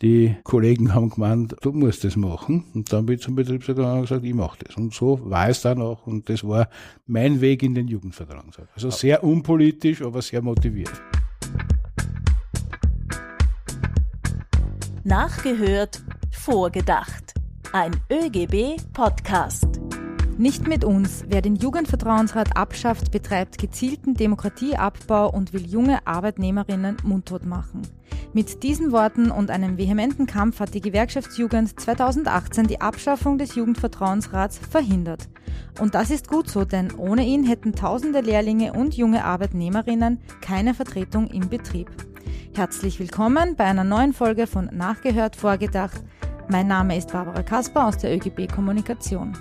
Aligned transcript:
Die 0.00 0.36
Kollegen 0.44 0.94
haben 0.94 1.10
gemeint, 1.10 1.56
du 1.60 1.72
musst 1.72 2.04
das 2.04 2.14
machen. 2.14 2.66
Und 2.72 2.92
dann 2.92 3.06
bin 3.06 3.16
ich 3.16 3.22
zum 3.22 3.34
Betriebsrat 3.34 3.78
und 3.78 4.02
gesagt, 4.02 4.24
ich 4.24 4.32
mache 4.32 4.56
das. 4.64 4.76
Und 4.76 4.94
so 4.94 5.18
war 5.28 5.48
es 5.48 5.62
dann 5.62 5.82
auch. 5.82 6.06
Und 6.06 6.28
das 6.28 6.44
war 6.44 6.68
mein 7.06 7.40
Weg 7.40 7.64
in 7.64 7.74
den 7.74 7.88
Jugendvertrauensrat. 7.88 8.68
Also 8.76 8.90
sehr 8.90 9.24
unpolitisch, 9.24 10.00
aber 10.02 10.22
sehr 10.22 10.40
motiviert. 10.40 10.92
Nachgehört, 15.02 16.00
vorgedacht. 16.30 17.34
Ein 17.72 17.90
ÖGB-Podcast. 18.08 19.80
Nicht 20.38 20.68
mit 20.68 20.84
uns. 20.84 21.24
Wer 21.26 21.42
den 21.42 21.56
Jugendvertrauensrat 21.56 22.56
abschafft, 22.56 23.10
betreibt 23.10 23.58
gezielten 23.58 24.14
Demokratieabbau 24.14 25.28
und 25.28 25.52
will 25.52 25.66
junge 25.66 26.06
Arbeitnehmerinnen 26.06 26.96
mundtot 27.02 27.44
machen. 27.44 27.82
Mit 28.32 28.62
diesen 28.62 28.92
Worten 28.92 29.32
und 29.32 29.50
einem 29.50 29.78
vehementen 29.78 30.26
Kampf 30.26 30.60
hat 30.60 30.74
die 30.74 30.80
Gewerkschaftsjugend 30.80 31.80
2018 31.80 32.68
die 32.68 32.80
Abschaffung 32.80 33.36
des 33.36 33.56
Jugendvertrauensrats 33.56 34.58
verhindert. 34.58 35.28
Und 35.80 35.96
das 35.96 36.12
ist 36.12 36.28
gut 36.28 36.48
so, 36.48 36.64
denn 36.64 36.94
ohne 36.94 37.26
ihn 37.26 37.42
hätten 37.42 37.72
tausende 37.72 38.20
Lehrlinge 38.20 38.74
und 38.74 38.96
junge 38.96 39.24
Arbeitnehmerinnen 39.24 40.20
keine 40.40 40.72
Vertretung 40.72 41.26
im 41.26 41.48
Betrieb. 41.48 41.90
Herzlich 42.54 43.00
willkommen 43.00 43.56
bei 43.56 43.64
einer 43.64 43.82
neuen 43.82 44.12
Folge 44.12 44.46
von 44.46 44.66
Nachgehört 44.72 45.34
Vorgedacht. 45.34 46.00
Mein 46.48 46.68
Name 46.68 46.96
ist 46.96 47.10
Barbara 47.10 47.42
Kasper 47.42 47.88
aus 47.88 47.98
der 47.98 48.14
ÖGB 48.14 48.46
Kommunikation. 48.46 49.36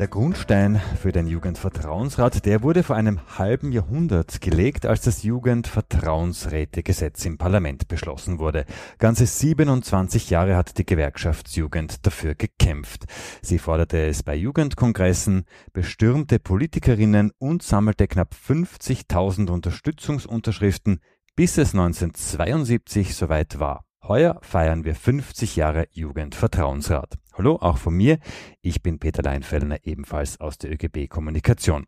Der 0.00 0.08
Grundstein 0.08 0.80
für 1.00 1.12
den 1.12 1.28
Jugendvertrauensrat, 1.28 2.44
der 2.46 2.64
wurde 2.64 2.82
vor 2.82 2.96
einem 2.96 3.20
halben 3.38 3.70
Jahrhundert 3.70 4.40
gelegt, 4.40 4.86
als 4.86 5.02
das 5.02 5.22
Jugendvertrauensrätegesetz 5.22 7.24
im 7.24 7.38
Parlament 7.38 7.86
beschlossen 7.86 8.40
wurde. 8.40 8.64
Ganze 8.98 9.24
27 9.24 10.30
Jahre 10.30 10.56
hat 10.56 10.78
die 10.78 10.84
Gewerkschaftsjugend 10.84 12.04
dafür 12.04 12.34
gekämpft. 12.34 13.04
Sie 13.40 13.60
forderte 13.60 14.04
es 14.04 14.24
bei 14.24 14.34
Jugendkongressen, 14.34 15.44
bestürmte 15.72 16.40
Politikerinnen 16.40 17.30
und 17.38 17.62
sammelte 17.62 18.08
knapp 18.08 18.34
50.000 18.34 19.48
Unterstützungsunterschriften, 19.48 21.02
bis 21.36 21.56
es 21.56 21.72
1972 21.72 23.14
soweit 23.14 23.60
war. 23.60 23.84
Heuer 24.02 24.40
feiern 24.42 24.84
wir 24.84 24.96
50 24.96 25.54
Jahre 25.54 25.86
Jugendvertrauensrat. 25.92 27.14
Hallo, 27.36 27.56
auch 27.56 27.78
von 27.78 27.96
mir. 27.96 28.18
Ich 28.62 28.80
bin 28.80 29.00
Peter 29.00 29.20
Leinfellner, 29.20 29.78
ebenfalls 29.82 30.38
aus 30.38 30.56
der 30.56 30.70
ÖGB 30.70 31.08
Kommunikation. 31.08 31.84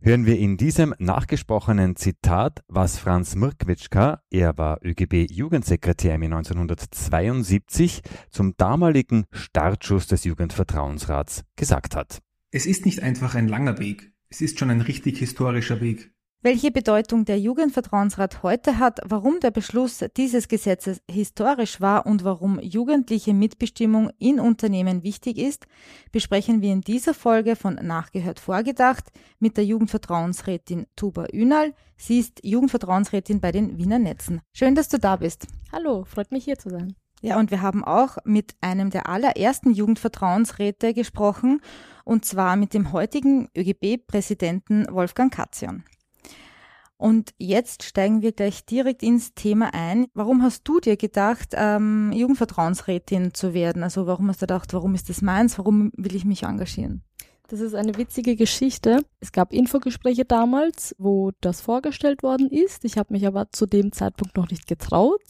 Hören 0.00 0.24
wir 0.24 0.38
in 0.38 0.56
diesem 0.56 0.94
nachgesprochenen 0.98 1.96
Zitat, 1.96 2.60
was 2.68 2.98
Franz 2.98 3.36
Mirkwitschka, 3.36 4.22
er 4.30 4.56
war 4.56 4.78
ÖGB-Jugendsekretär 4.82 6.14
im 6.14 6.22
Jahr 6.22 6.38
1972, 6.38 8.00
zum 8.30 8.56
damaligen 8.56 9.26
Startschuss 9.32 10.06
des 10.06 10.24
Jugendvertrauensrats 10.24 11.44
gesagt 11.56 11.94
hat. 11.94 12.20
Es 12.50 12.64
ist 12.64 12.86
nicht 12.86 13.02
einfach 13.02 13.34
ein 13.34 13.48
langer 13.48 13.78
Weg, 13.78 14.14
es 14.30 14.40
ist 14.40 14.58
schon 14.58 14.70
ein 14.70 14.80
richtig 14.80 15.18
historischer 15.18 15.82
Weg. 15.82 16.13
Welche 16.44 16.70
Bedeutung 16.70 17.24
der 17.24 17.40
Jugendvertrauensrat 17.40 18.42
heute 18.42 18.78
hat, 18.78 19.00
warum 19.06 19.40
der 19.40 19.50
Beschluss 19.50 20.04
dieses 20.14 20.46
Gesetzes 20.46 21.00
historisch 21.10 21.80
war 21.80 22.04
und 22.04 22.22
warum 22.22 22.60
jugendliche 22.60 23.32
Mitbestimmung 23.32 24.10
in 24.18 24.38
Unternehmen 24.38 25.02
wichtig 25.02 25.38
ist, 25.38 25.64
besprechen 26.12 26.60
wir 26.60 26.70
in 26.70 26.82
dieser 26.82 27.14
Folge 27.14 27.56
von 27.56 27.76
Nachgehört 27.76 28.40
vorgedacht 28.40 29.06
mit 29.38 29.56
der 29.56 29.64
Jugendvertrauensrätin 29.64 30.84
Tuba 30.96 31.28
Ünal. 31.32 31.72
Sie 31.96 32.18
ist 32.18 32.40
Jugendvertrauensrätin 32.44 33.40
bei 33.40 33.50
den 33.50 33.78
Wiener 33.78 33.98
Netzen. 33.98 34.42
Schön, 34.52 34.74
dass 34.74 34.90
du 34.90 34.98
da 34.98 35.16
bist. 35.16 35.46
Hallo, 35.72 36.04
freut 36.04 36.30
mich 36.30 36.44
hier 36.44 36.58
zu 36.58 36.68
sein. 36.68 36.94
Ja, 37.22 37.38
und 37.38 37.52
wir 37.52 37.62
haben 37.62 37.82
auch 37.82 38.18
mit 38.26 38.54
einem 38.60 38.90
der 38.90 39.08
allerersten 39.08 39.72
Jugendvertrauensräte 39.72 40.92
gesprochen, 40.92 41.62
und 42.04 42.26
zwar 42.26 42.56
mit 42.56 42.74
dem 42.74 42.92
heutigen 42.92 43.48
ÖGB-Präsidenten 43.56 44.86
Wolfgang 44.90 45.32
Katzion. 45.32 45.84
Und 46.96 47.34
jetzt 47.38 47.82
steigen 47.82 48.22
wir 48.22 48.32
gleich 48.32 48.64
direkt 48.64 49.02
ins 49.02 49.34
Thema 49.34 49.74
ein. 49.74 50.06
Warum 50.14 50.42
hast 50.42 50.62
du 50.64 50.80
dir 50.80 50.96
gedacht, 50.96 51.50
ähm, 51.52 52.12
Jugendvertrauensrätin 52.12 53.34
zu 53.34 53.52
werden? 53.52 53.82
Also 53.82 54.06
warum 54.06 54.28
hast 54.28 54.42
du 54.42 54.46
gedacht, 54.46 54.72
warum 54.72 54.94
ist 54.94 55.08
das 55.08 55.20
meins? 55.20 55.58
Warum 55.58 55.90
will 55.96 56.14
ich 56.14 56.24
mich 56.24 56.44
engagieren? 56.44 57.02
Das 57.48 57.60
ist 57.60 57.74
eine 57.74 57.98
witzige 57.98 58.36
Geschichte. 58.36 59.00
Es 59.20 59.32
gab 59.32 59.52
Infogespräche 59.52 60.24
damals, 60.24 60.94
wo 60.98 61.32
das 61.40 61.60
vorgestellt 61.60 62.22
worden 62.22 62.48
ist. 62.48 62.84
Ich 62.84 62.96
habe 62.96 63.12
mich 63.12 63.26
aber 63.26 63.50
zu 63.52 63.66
dem 63.66 63.92
Zeitpunkt 63.92 64.36
noch 64.36 64.48
nicht 64.50 64.66
getraut 64.66 65.20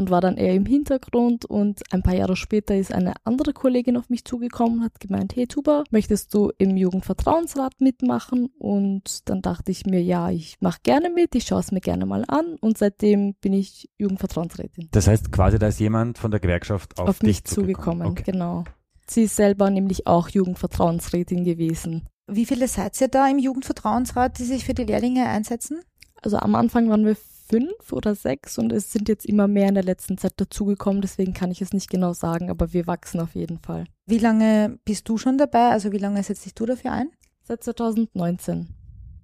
und 0.00 0.08
war 0.10 0.22
dann 0.22 0.38
eher 0.38 0.54
im 0.54 0.64
Hintergrund 0.64 1.44
und 1.44 1.82
ein 1.92 2.02
paar 2.02 2.14
Jahre 2.14 2.34
später 2.34 2.74
ist 2.74 2.90
eine 2.90 3.12
andere 3.24 3.52
Kollegin 3.52 3.98
auf 3.98 4.08
mich 4.08 4.24
zugekommen 4.24 4.78
und 4.78 4.84
hat 4.84 4.98
gemeint, 4.98 5.36
hey 5.36 5.46
Tuba, 5.46 5.84
möchtest 5.90 6.32
du 6.32 6.50
im 6.56 6.74
Jugendvertrauensrat 6.78 7.82
mitmachen? 7.82 8.46
Und 8.58 9.28
dann 9.28 9.42
dachte 9.42 9.70
ich 9.70 9.84
mir, 9.84 10.02
ja, 10.02 10.30
ich 10.30 10.56
mache 10.60 10.78
gerne 10.82 11.10
mit, 11.10 11.34
ich 11.34 11.44
schaue 11.44 11.60
es 11.60 11.70
mir 11.70 11.82
gerne 11.82 12.06
mal 12.06 12.24
an 12.28 12.56
und 12.62 12.78
seitdem 12.78 13.34
bin 13.42 13.52
ich 13.52 13.90
Jugendvertrauensrätin. 13.98 14.88
Das 14.90 15.06
heißt 15.06 15.32
quasi, 15.32 15.58
da 15.58 15.68
ist 15.68 15.78
jemand 15.80 16.16
von 16.16 16.30
der 16.30 16.40
Gewerkschaft 16.40 16.98
auf, 16.98 17.08
auf 17.10 17.22
mich 17.22 17.44
zugekommen, 17.44 18.06
Okay. 18.08 18.22
genau. 18.24 18.64
Sie 19.06 19.24
ist 19.24 19.36
selber 19.36 19.68
nämlich 19.68 20.06
auch 20.06 20.30
Jugendvertrauensrätin 20.30 21.44
gewesen. 21.44 22.08
Wie 22.26 22.46
viele 22.46 22.68
seid 22.68 22.98
ihr 23.02 23.08
da 23.08 23.28
im 23.28 23.38
Jugendvertrauensrat, 23.38 24.38
die 24.38 24.44
sich 24.44 24.64
für 24.64 24.72
die 24.72 24.84
Lehrlinge 24.84 25.28
einsetzen? 25.28 25.82
Also 26.22 26.38
am 26.38 26.54
Anfang 26.54 26.88
waren 26.88 27.04
wir 27.04 27.16
fünf 27.50 27.92
oder 27.92 28.14
sechs 28.14 28.58
und 28.58 28.72
es 28.72 28.92
sind 28.92 29.08
jetzt 29.08 29.26
immer 29.26 29.48
mehr 29.48 29.68
in 29.68 29.74
der 29.74 29.82
letzten 29.82 30.16
Zeit 30.16 30.34
dazugekommen, 30.36 31.02
deswegen 31.02 31.34
kann 31.34 31.50
ich 31.50 31.60
es 31.60 31.72
nicht 31.72 31.90
genau 31.90 32.12
sagen, 32.12 32.48
aber 32.48 32.72
wir 32.72 32.86
wachsen 32.86 33.20
auf 33.20 33.34
jeden 33.34 33.58
Fall. 33.58 33.84
Wie 34.06 34.18
lange 34.18 34.78
bist 34.84 35.08
du 35.08 35.18
schon 35.18 35.36
dabei? 35.36 35.70
Also 35.70 35.90
wie 35.92 35.98
lange 35.98 36.22
setzt 36.22 36.46
dich 36.46 36.54
du 36.54 36.64
dafür 36.64 36.92
ein? 36.92 37.10
Seit 37.42 37.64
2019. 37.64 38.68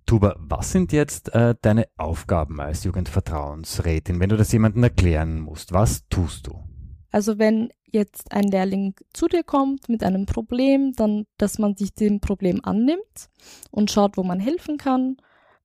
Tuba, 0.06 0.37
was 0.38 0.72
sind 0.72 0.92
jetzt 0.92 1.34
äh, 1.34 1.54
deine 1.62 1.87
Aufgaben 1.97 2.60
als 2.60 2.84
Jugendvertrauensrätin, 2.84 4.20
wenn 4.20 4.28
du 4.28 4.37
das 4.37 4.53
jemandem 4.53 4.82
erklären 4.84 5.41
musst? 5.41 5.72
Was 5.72 6.08
tust 6.08 6.47
du? 6.47 6.58
Also 7.10 7.38
wenn 7.38 7.70
jetzt 7.91 8.32
ein 8.32 8.44
Lehrling 8.44 8.94
zu 9.12 9.26
dir 9.26 9.43
kommt 9.43 9.88
mit 9.88 10.03
einem 10.03 10.26
Problem, 10.26 10.93
dann, 10.93 11.25
dass 11.38 11.58
man 11.58 11.76
sich 11.76 11.94
dem 11.94 12.20
Problem 12.20 12.60
annimmt 12.62 13.31
und 13.70 13.91
schaut, 13.91 14.16
wo 14.16 14.22
man 14.22 14.41
helfen 14.41 14.76
kann. 14.76 15.16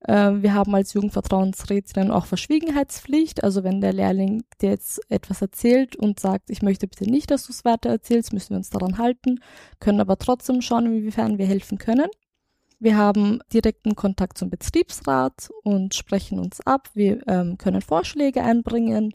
Äh, 0.08 0.42
wir 0.42 0.54
haben 0.54 0.74
als 0.76 0.94
Jugendvertrauensrätin 0.94 2.12
auch 2.12 2.26
Verschwiegenheitspflicht. 2.26 3.44
Also 3.44 3.64
wenn 3.64 3.82
der 3.82 3.94
Lehrling 3.94 4.44
dir 4.62 4.72
jetzt 4.72 5.02
etwas 5.10 5.42
erzählt 5.42 5.96
und 5.96 6.20
sagt, 6.20 6.50
ich 6.50 6.62
möchte 6.62 6.88
bitte 6.88 7.10
nicht, 7.10 7.32
dass 7.32 7.46
du 7.46 7.54
es 7.54 7.66
weiter 7.66 7.90
erzählst, 7.90 8.34
müssen 8.34 8.52
wir 8.52 8.58
uns 8.58 8.70
daran 8.70 8.98
halten, 8.98 9.40
können 9.80 10.02
aber 10.02 10.18
trotzdem 10.18 10.62
schauen, 10.62 10.86
inwiefern 10.88 11.38
wir 11.38 11.46
helfen 11.46 11.78
können. 11.78 12.08
Wir 12.80 12.98
haben 12.98 13.42
direkten 13.54 13.96
Kontakt 13.96 14.40
zum 14.40 14.50
Betriebsrat 14.50 15.52
und 15.64 15.94
sprechen 15.94 16.40
uns 16.40 16.62
ab. 16.62 16.90
Wir 16.96 17.22
ähm, 17.28 17.60
können 17.60 17.82
Vorschläge 17.82 18.44
einbringen. 18.44 19.14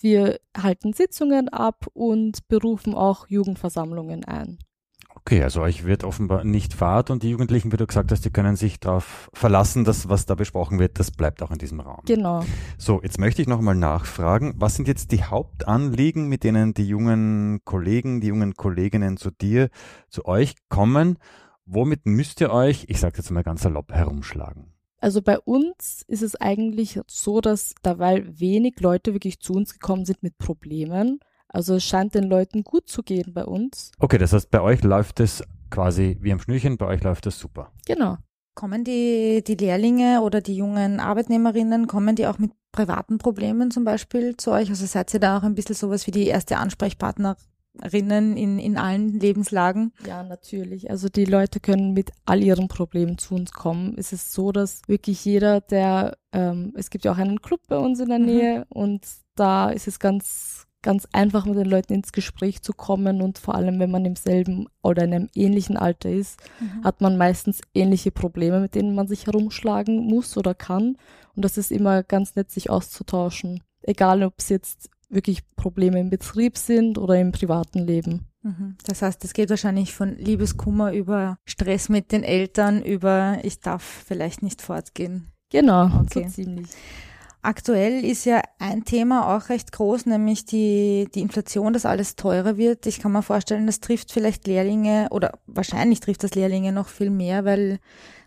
Wir 0.00 0.40
halten 0.56 0.94
Sitzungen 0.94 1.50
ab 1.50 1.86
und 1.92 2.48
berufen 2.48 2.94
auch 2.94 3.28
Jugendversammlungen 3.28 4.24
ein. 4.24 4.58
Okay, 5.24 5.40
also 5.44 5.60
euch 5.60 5.84
wird 5.84 6.02
offenbar 6.02 6.42
nicht 6.42 6.74
fad 6.74 7.08
und 7.08 7.22
die 7.22 7.30
Jugendlichen, 7.30 7.70
wie 7.70 7.76
du 7.76 7.86
gesagt 7.86 8.10
hast, 8.10 8.24
die 8.24 8.30
können 8.30 8.56
sich 8.56 8.80
darauf 8.80 9.30
verlassen, 9.32 9.84
dass 9.84 10.08
was 10.08 10.26
da 10.26 10.34
besprochen 10.34 10.80
wird, 10.80 10.98
das 10.98 11.12
bleibt 11.12 11.42
auch 11.42 11.52
in 11.52 11.58
diesem 11.58 11.78
Raum. 11.78 12.00
Genau. 12.06 12.44
So, 12.76 13.00
jetzt 13.02 13.20
möchte 13.20 13.40
ich 13.40 13.46
nochmal 13.46 13.76
nachfragen, 13.76 14.54
was 14.56 14.74
sind 14.74 14.88
jetzt 14.88 15.12
die 15.12 15.22
Hauptanliegen, 15.22 16.28
mit 16.28 16.42
denen 16.42 16.74
die 16.74 16.88
jungen 16.88 17.60
Kollegen, 17.64 18.20
die 18.20 18.26
jungen 18.26 18.54
Kolleginnen 18.54 19.16
zu 19.16 19.30
dir, 19.30 19.68
zu 20.08 20.24
euch 20.24 20.56
kommen? 20.68 21.18
Womit 21.66 22.04
müsst 22.04 22.40
ihr 22.40 22.50
euch, 22.50 22.86
ich 22.88 22.98
sage 22.98 23.18
jetzt 23.18 23.30
mal 23.30 23.44
ganz 23.44 23.62
salopp, 23.62 23.92
herumschlagen? 23.92 24.72
Also 24.98 25.22
bei 25.22 25.38
uns 25.38 26.04
ist 26.08 26.22
es 26.22 26.34
eigentlich 26.34 26.98
so, 27.06 27.40
dass 27.40 27.74
da 27.82 28.00
weil 28.00 28.40
wenig 28.40 28.80
Leute 28.80 29.12
wirklich 29.12 29.38
zu 29.38 29.52
uns 29.52 29.72
gekommen 29.72 30.04
sind 30.04 30.24
mit 30.24 30.36
Problemen, 30.38 31.20
also 31.52 31.74
es 31.76 31.84
scheint 31.84 32.14
den 32.14 32.24
Leuten 32.24 32.64
gut 32.64 32.88
zu 32.88 33.02
gehen 33.02 33.32
bei 33.34 33.44
uns. 33.44 33.92
Okay, 33.98 34.18
das 34.18 34.32
heißt, 34.32 34.50
bei 34.50 34.60
euch 34.60 34.82
läuft 34.82 35.20
es 35.20 35.42
quasi 35.70 36.18
wie 36.20 36.32
am 36.32 36.40
Schnürchen, 36.40 36.76
bei 36.76 36.86
euch 36.86 37.02
läuft 37.02 37.26
es 37.26 37.38
super. 37.38 37.72
Genau. 37.86 38.16
Kommen 38.54 38.84
die, 38.84 39.42
die 39.46 39.54
Lehrlinge 39.54 40.20
oder 40.20 40.42
die 40.42 40.54
jungen 40.54 41.00
Arbeitnehmerinnen, 41.00 41.86
kommen 41.86 42.16
die 42.16 42.26
auch 42.26 42.38
mit 42.38 42.52
privaten 42.70 43.16
Problemen 43.18 43.70
zum 43.70 43.84
Beispiel 43.84 44.36
zu 44.36 44.50
euch? 44.50 44.68
Also 44.68 44.84
seid 44.84 45.12
ihr 45.14 45.20
da 45.20 45.38
auch 45.38 45.42
ein 45.42 45.54
bisschen 45.54 45.74
sowas 45.74 46.06
wie 46.06 46.10
die 46.10 46.26
erste 46.26 46.58
Ansprechpartnerinnen 46.58 48.36
in, 48.36 48.58
in 48.58 48.76
allen 48.76 49.18
Lebenslagen? 49.20 49.92
Ja, 50.06 50.22
natürlich. 50.22 50.90
Also 50.90 51.08
die 51.08 51.24
Leute 51.24 51.60
können 51.60 51.92
mit 51.92 52.10
all 52.26 52.42
ihren 52.42 52.68
Problemen 52.68 53.16
zu 53.18 53.34
uns 53.34 53.52
kommen. 53.52 53.94
Es 53.96 54.12
ist 54.12 54.32
so, 54.32 54.52
dass 54.52 54.82
wirklich 54.86 55.24
jeder, 55.24 55.60
der, 55.62 56.18
ähm, 56.32 56.74
es 56.76 56.90
gibt 56.90 57.04
ja 57.04 57.12
auch 57.12 57.18
einen 57.18 57.40
Club 57.40 57.60
bei 57.68 57.78
uns 57.78 58.00
in 58.00 58.08
der 58.08 58.18
Mhm. 58.18 58.24
Nähe 58.26 58.66
und 58.68 59.06
da 59.34 59.70
ist 59.70 59.88
es 59.88 59.98
ganz, 59.98 60.66
ganz 60.82 61.06
einfach 61.12 61.46
mit 61.46 61.56
den 61.56 61.66
Leuten 61.66 61.94
ins 61.94 62.12
Gespräch 62.12 62.62
zu 62.62 62.72
kommen 62.72 63.22
und 63.22 63.38
vor 63.38 63.54
allem, 63.54 63.78
wenn 63.78 63.90
man 63.90 64.04
im 64.04 64.16
selben 64.16 64.66
oder 64.82 65.04
in 65.04 65.14
einem 65.14 65.28
ähnlichen 65.34 65.76
Alter 65.76 66.10
ist, 66.10 66.40
hat 66.82 67.00
man 67.00 67.16
meistens 67.16 67.60
ähnliche 67.74 68.10
Probleme, 68.10 68.60
mit 68.60 68.74
denen 68.74 68.94
man 68.94 69.06
sich 69.08 69.26
herumschlagen 69.26 69.96
muss 69.98 70.36
oder 70.36 70.54
kann. 70.54 70.96
Und 71.34 71.44
das 71.44 71.56
ist 71.56 71.72
immer 71.72 72.02
ganz 72.02 72.34
nett, 72.34 72.50
sich 72.50 72.68
auszutauschen. 72.70 73.62
Egal, 73.82 74.22
ob 74.22 74.34
es 74.38 74.48
jetzt 74.48 74.90
wirklich 75.08 75.42
Probleme 75.56 76.00
im 76.00 76.10
Betrieb 76.10 76.58
sind 76.58 76.98
oder 76.98 77.18
im 77.20 77.32
privaten 77.32 77.80
Leben. 77.86 78.26
Mhm. 78.42 78.76
Das 78.84 79.02
heißt, 79.02 79.24
es 79.24 79.34
geht 79.34 79.50
wahrscheinlich 79.50 79.92
von 79.92 80.16
Liebeskummer 80.16 80.92
über 80.92 81.36
Stress 81.44 81.88
mit 81.88 82.12
den 82.12 82.24
Eltern, 82.24 82.82
über 82.82 83.38
ich 83.42 83.60
darf 83.60 83.82
vielleicht 83.82 84.42
nicht 84.42 84.62
fortgehen. 84.62 85.28
Genau, 85.50 85.84
Okay. 86.00 86.24
so 86.24 86.30
ziemlich. 86.30 86.66
Aktuell 87.44 88.04
ist 88.04 88.24
ja 88.24 88.40
ein 88.60 88.84
Thema 88.84 89.36
auch 89.36 89.48
recht 89.48 89.72
groß, 89.72 90.06
nämlich 90.06 90.44
die, 90.44 91.08
die 91.12 91.20
Inflation, 91.20 91.72
dass 91.72 91.84
alles 91.84 92.14
teurer 92.14 92.56
wird. 92.56 92.86
Ich 92.86 93.00
kann 93.00 93.10
mir 93.10 93.22
vorstellen, 93.22 93.66
das 93.66 93.80
trifft 93.80 94.12
vielleicht 94.12 94.46
Lehrlinge 94.46 95.08
oder 95.10 95.32
wahrscheinlich 95.48 95.98
trifft 95.98 96.22
das 96.22 96.36
Lehrlinge 96.36 96.70
noch 96.70 96.86
viel 96.86 97.10
mehr, 97.10 97.44
weil 97.44 97.80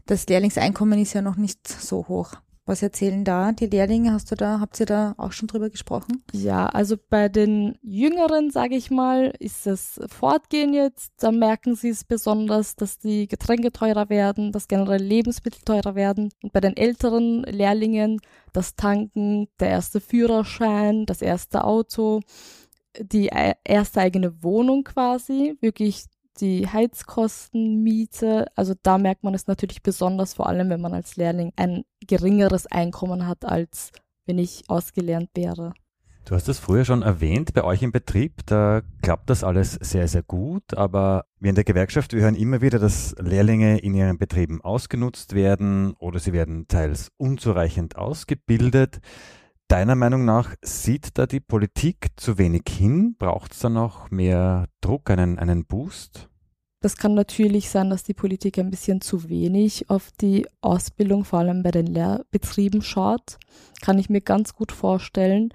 das 0.06 0.28
Lehrlingseinkommen 0.28 1.00
ist 1.00 1.14
ja 1.14 1.22
noch 1.22 1.38
nicht 1.38 1.66
so 1.66 2.10
hoch. 2.10 2.34
Was 2.68 2.82
erzählen 2.82 3.24
da 3.24 3.52
die 3.52 3.68
Lehrlinge? 3.68 4.12
Hast 4.12 4.32
du 4.32 4.36
da, 4.36 4.60
habt 4.60 4.80
ihr 4.80 4.88
da 4.88 5.14
auch 5.18 5.32
schon 5.32 5.48
drüber 5.48 5.70
gesprochen? 5.70 6.24
Ja, 6.32 6.66
also 6.66 6.96
bei 7.10 7.30
den 7.30 7.78
Jüngeren, 7.84 8.50
sage 8.50 8.76
ich 8.76 8.90
mal, 8.90 9.34
ist 9.38 9.68
das 9.68 10.00
Fortgehen 10.08 10.74
jetzt. 10.74 11.14
Da 11.20 11.32
merken 11.32 11.76
sie 11.76 11.90
es 11.90 12.04
besonders, 12.04 12.76
dass 12.76 12.98
die 12.98 13.28
Getränke 13.28 13.72
teurer 13.72 14.10
werden, 14.10 14.52
dass 14.52 14.68
generell 14.68 15.02
Lebensmittel 15.02 15.62
teurer 15.64 15.94
werden. 15.94 16.32
Und 16.42 16.54
bei 16.54 16.60
den 16.60 16.76
älteren 16.76 17.44
Lehrlingen 17.44 18.20
das 18.52 18.76
Tanken, 18.76 19.48
der 19.60 19.70
erste 19.70 20.02
Führerschein, 20.02 21.06
das 21.06 21.22
erste 21.22 21.66
Auto, 21.66 22.22
die 23.00 23.28
e- 23.28 23.54
erste 23.64 24.02
eigene 24.02 24.42
Wohnung 24.44 24.84
quasi, 24.84 25.56
wirklich 25.62 26.06
die 26.42 26.68
Heizkosten, 26.68 27.84
Miete. 27.84 28.48
Also 28.56 28.74
da 28.82 28.98
merkt 28.98 29.24
man 29.24 29.34
es 29.34 29.48
natürlich 29.48 29.82
besonders, 29.82 30.34
vor 30.34 30.48
allem 30.48 30.70
wenn 30.70 30.82
man 30.82 30.94
als 30.94 31.16
Lehrling 31.16 31.52
ein 31.56 31.84
geringeres 32.06 32.68
Einkommen 32.68 33.28
hat, 33.28 33.46
als 33.46 33.92
wenn 34.26 34.38
ich 34.38 34.64
ausgelernt 34.68 35.30
wäre. 35.36 35.74
Du 36.26 36.34
hast 36.34 36.50
es 36.50 36.58
früher 36.58 36.86
schon 36.86 37.04
erwähnt, 37.04 37.54
bei 37.54 37.64
euch 37.64 37.84
im 37.84 37.92
Betrieb, 37.92 38.48
da 38.48 38.82
klappt 39.04 39.30
das 39.30 39.44
alles 39.44 39.74
sehr, 39.74 40.08
sehr 40.08 40.24
gut, 40.24 40.74
aber 40.76 41.26
wir 41.40 41.50
in 41.50 41.56
der 41.56 41.64
Gewerkschaft, 41.64 42.14
wir 42.14 42.24
hören 42.24 42.34
immer 42.34 42.62
wieder, 42.62 42.80
dass 42.80 43.16
Lehrlinge 43.20 43.78
in 43.78 43.94
ihren 43.94 44.18
Betrieben 44.18 44.60
ausgenutzt 44.60 45.36
werden 45.36 45.94
oder 46.00 46.18
sie 46.18 46.34
werden 46.34 46.68
teils 46.68 47.12
unzureichend 47.18 47.96
ausgebildet. 47.96 49.02
Deiner 49.68 49.96
Meinung 49.96 50.26
nach 50.26 50.54
sieht 50.62 51.18
da 51.18 51.26
die 51.26 51.40
Politik 51.40 52.10
zu 52.18 52.38
wenig 52.38 52.64
hin? 52.70 53.16
Braucht 53.18 53.54
es 53.54 53.60
da 53.60 53.70
noch 53.70 54.12
mehr 54.12 54.68
Druck, 54.80 55.10
einen, 55.10 55.40
einen 55.40 55.66
Boost? 55.66 56.30
Das 56.82 56.98
kann 56.98 57.16
natürlich 57.16 57.72
sein, 57.72 57.90
dass 57.90 58.04
die 58.04 58.14
Politik 58.14 58.60
ein 58.60 58.70
bisschen 58.70 59.02
zu 59.02 59.28
wenig 59.28 59.90
auf 59.90 60.12
die 60.22 60.46
Ausbildung, 60.62 61.26
vor 61.26 61.40
allem 61.40 61.64
bei 61.64 61.72
den 61.72 61.88
Lehrbetrieben, 61.88 62.84
schaut. 62.84 63.40
Kann 63.82 63.98
ich 63.98 64.08
mir 64.08 64.22
ganz 64.22 64.54
gut 64.54 64.72
vorstellen. 64.72 65.52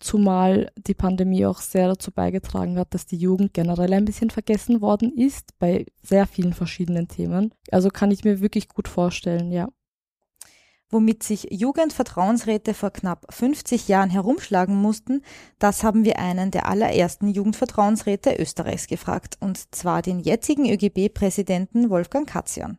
Zumal 0.00 0.70
die 0.76 0.92
Pandemie 0.92 1.46
auch 1.46 1.60
sehr 1.60 1.88
dazu 1.88 2.12
beigetragen 2.12 2.78
hat, 2.78 2.92
dass 2.92 3.06
die 3.06 3.16
Jugend 3.16 3.54
generell 3.54 3.94
ein 3.94 4.04
bisschen 4.04 4.28
vergessen 4.28 4.82
worden 4.82 5.16
ist 5.16 5.58
bei 5.58 5.86
sehr 6.02 6.26
vielen 6.26 6.52
verschiedenen 6.52 7.08
Themen. 7.08 7.54
Also 7.70 7.88
kann 7.88 8.10
ich 8.10 8.22
mir 8.22 8.42
wirklich 8.42 8.68
gut 8.68 8.86
vorstellen, 8.86 9.50
ja. 9.50 9.68
Womit 10.88 11.24
sich 11.24 11.48
Jugendvertrauensräte 11.50 12.72
vor 12.72 12.90
knapp 12.90 13.26
50 13.30 13.88
Jahren 13.88 14.08
herumschlagen 14.08 14.76
mussten, 14.76 15.22
das 15.58 15.82
haben 15.82 16.04
wir 16.04 16.20
einen 16.20 16.52
der 16.52 16.68
allerersten 16.68 17.26
Jugendvertrauensräte 17.26 18.36
Österreichs 18.36 18.86
gefragt, 18.86 19.36
und 19.40 19.74
zwar 19.74 20.00
den 20.00 20.20
jetzigen 20.20 20.70
ÖGB-Präsidenten 20.70 21.90
Wolfgang 21.90 22.28
Katzian. 22.28 22.78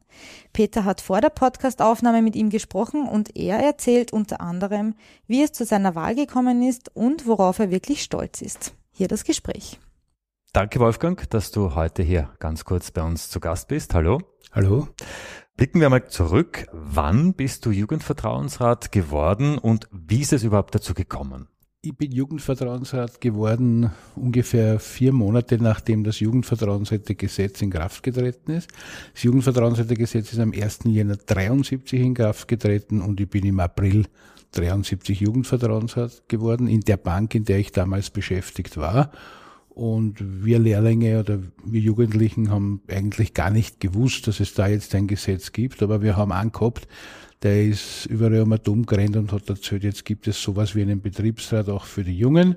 Peter 0.53 0.85
hat 0.85 1.01
vor 1.01 1.19
der 1.19 1.31
Podcastaufnahme 1.31 2.21
mit 2.21 2.37
ihm 2.37 2.49
gesprochen 2.49 3.09
und 3.09 3.35
er 3.35 3.59
erzählt 3.59 4.13
unter 4.13 4.39
anderem, 4.39 4.95
wie 5.27 5.43
es 5.43 5.51
zu 5.51 5.65
seiner 5.65 5.93
Wahl 5.93 6.15
gekommen 6.15 6.61
ist 6.61 6.95
und 6.95 7.27
worauf 7.27 7.59
er 7.59 7.71
wirklich 7.71 8.03
stolz 8.03 8.41
ist. 8.41 8.73
Hier 8.93 9.09
das 9.09 9.25
Gespräch. 9.25 9.79
Danke, 10.53 10.79
Wolfgang, 10.79 11.29
dass 11.29 11.51
du 11.51 11.75
heute 11.75 12.01
hier 12.01 12.29
ganz 12.39 12.65
kurz 12.65 12.91
bei 12.91 13.03
uns 13.03 13.29
zu 13.29 13.39
Gast 13.39 13.67
bist. 13.67 13.93
Hallo. 13.93 14.21
Hallo? 14.51 14.87
Blicken 15.55 15.81
wir 15.81 15.89
mal 15.89 16.07
zurück. 16.07 16.65
Wann 16.71 17.33
bist 17.33 17.65
du 17.65 17.71
Jugendvertrauensrat 17.71 18.91
geworden 18.91 19.57
und 19.57 19.87
wie 19.91 20.21
ist 20.21 20.33
es 20.33 20.43
überhaupt 20.43 20.73
dazu 20.73 20.93
gekommen? 20.93 21.47
Ich 21.81 21.95
bin 21.95 22.11
Jugendvertrauensrat 22.11 23.21
geworden 23.21 23.91
ungefähr 24.15 24.79
vier 24.79 25.13
Monate 25.13 25.61
nachdem 25.61 26.03
das 26.03 26.19
Jugendvertrauensrätegesetz 26.21 27.61
in 27.61 27.69
Kraft 27.69 28.01
getreten 28.01 28.51
ist. 28.51 28.71
Das 29.13 29.23
Jugendvertrauensrätegesetz 29.23 30.33
ist 30.33 30.39
am 30.39 30.53
1. 30.53 30.79
Jänner 30.85 31.17
73 31.17 31.99
in 32.01 32.13
Kraft 32.13 32.47
getreten 32.47 33.01
und 33.01 33.19
ich 33.19 33.29
bin 33.29 33.45
im 33.45 33.59
April 33.59 34.05
73 34.53 35.19
Jugendvertrauensrat 35.19 36.27
geworden 36.27 36.67
in 36.67 36.81
der 36.81 36.97
Bank, 36.97 37.35
in 37.35 37.45
der 37.45 37.59
ich 37.59 37.71
damals 37.71 38.09
beschäftigt 38.09 38.77
war. 38.77 39.11
Und 39.77 40.43
wir 40.43 40.57
Lehrlinge 40.57 41.19
oder 41.19 41.37
wir 41.63 41.79
Jugendlichen 41.79 42.49
haben 42.49 42.81
eigentlich 42.87 43.35
gar 43.35 43.51
nicht 43.51 43.79
gewusst, 43.79 44.25
dass 44.25 44.39
es 44.39 44.55
da 44.55 44.65
jetzt 44.65 44.95
ein 44.95 45.05
Gesetz 45.05 45.51
gibt, 45.51 45.83
aber 45.83 46.01
wir 46.01 46.17
haben 46.17 46.31
einen 46.31 46.51
gehabt, 46.51 46.87
der 47.43 47.63
ist 47.63 48.07
überall 48.07 48.41
um 48.41 48.57
dumm 48.63 48.87
gerannt 48.87 49.17
und 49.17 49.31
hat 49.31 49.47
erzählt, 49.47 49.83
jetzt 49.83 50.03
gibt 50.03 50.27
es 50.27 50.41
sowas 50.41 50.73
wie 50.73 50.81
einen 50.81 50.99
Betriebsrat 50.99 51.69
auch 51.69 51.85
für 51.85 52.03
die 52.03 52.17
Jungen. 52.17 52.55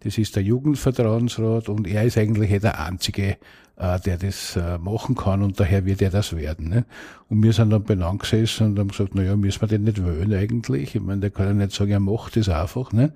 Das 0.00 0.16
ist 0.16 0.36
der 0.36 0.42
Jugendvertrauensrat 0.42 1.68
und 1.68 1.86
er 1.86 2.04
ist 2.04 2.16
eigentlich 2.16 2.50
eh 2.50 2.60
der 2.60 2.80
Einzige, 2.80 3.36
äh, 3.76 4.00
der 4.00 4.16
das 4.16 4.56
äh, 4.56 4.78
machen 4.78 5.16
kann 5.16 5.42
und 5.42 5.60
daher 5.60 5.84
wird 5.84 6.00
er 6.00 6.08
das 6.08 6.34
werden. 6.34 6.70
Ne? 6.70 6.86
Und 7.28 7.42
wir 7.42 7.52
sind 7.52 7.68
dann 7.68 7.84
benannt 7.84 8.22
gesessen 8.22 8.68
und 8.68 8.78
haben 8.78 8.88
gesagt, 8.88 9.10
na 9.12 9.22
ja, 9.22 9.36
müssen 9.36 9.60
wir 9.60 9.68
den 9.68 9.84
nicht 9.84 10.02
wählen 10.02 10.32
eigentlich? 10.32 10.94
Ich 10.94 11.02
meine, 11.02 11.20
der 11.20 11.30
kann 11.30 11.46
ja 11.46 11.52
nicht 11.52 11.72
sagen, 11.72 11.90
er 11.90 12.00
macht 12.00 12.36
das 12.36 12.48
einfach. 12.48 12.90
Ne? 12.92 13.12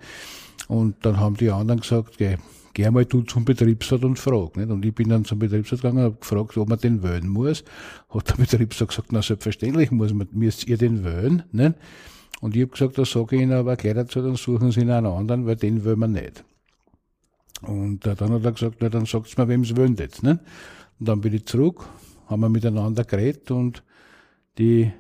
Und 0.67 0.97
dann 1.07 1.19
haben 1.19 1.39
die 1.39 1.51
anderen 1.51 1.81
gesagt, 1.81 2.19
geh, 2.19 2.37
geh 2.75 2.87
einmal 2.87 3.05
du 3.05 3.23
zum 3.23 3.45
Betriebsrat 3.45 4.05
und 4.05 4.19
frag. 4.19 4.57
Nicht? 4.57 4.71
Und 4.71 4.85
ich 4.85 4.95
bin 4.95 5.09
dann 5.09 5.25
zum 5.25 5.39
Betriebsrat 5.39 5.81
gegangen 5.81 5.99
und 5.99 6.05
habe 6.05 6.17
gefragt, 6.17 6.57
ob 6.57 6.69
man 6.69 6.79
den 6.79 7.03
wählen 7.03 7.29
muss. 7.29 7.65
Hat 8.11 8.29
der 8.29 8.35
Betriebsrat 8.39 8.89
gesagt, 8.89 9.13
na 9.13 9.23
selbstverständlich 9.23 9.91
muss 9.91 10.13
man, 10.13 10.29
müsst 10.33 10.67
ihr 10.67 10.79
den 10.79 11.05
wählen. 11.05 11.43
Nicht? 11.53 11.75
Und 12.41 12.55
ich 12.55 12.63
habe 12.63 12.73
gesagt, 12.73 12.99
da 12.99 13.05
sage 13.05 13.37
ich 13.37 13.43
Ihnen 13.43 13.53
aber 13.53 13.77
gleich 13.77 13.95
dazu, 13.95 14.23
dann 14.23 14.37
suchen 14.37 14.71
Sie 14.71 14.83
einen 14.83 15.07
anderen, 15.07 15.47
weil 15.47 15.57
den 15.57 15.85
wollen 15.85 15.99
wir 15.99 16.09
nicht. 16.09 16.45
Und 17.63 18.07
äh, 18.07 18.15
dann 18.15 18.33
hat 18.33 18.45
er 18.45 18.53
gesagt, 18.53 18.77
na, 18.81 18.89
dann 18.89 19.07
sagt's 19.07 19.37
mir, 19.37 19.49
wem 19.49 19.65
Sie 19.65 19.77
wollen 19.77 19.97
jetzt. 19.97 20.23
Nicht? 20.23 20.39
Und 21.01 21.09
dann 21.09 21.21
bin 21.21 21.35
ich 21.35 21.47
zurück, 21.47 21.89
haben 22.27 22.41
wir 22.41 22.49
miteinander 22.49 23.05
geredet 23.05 23.51
und 23.51 23.83
die 24.59 24.93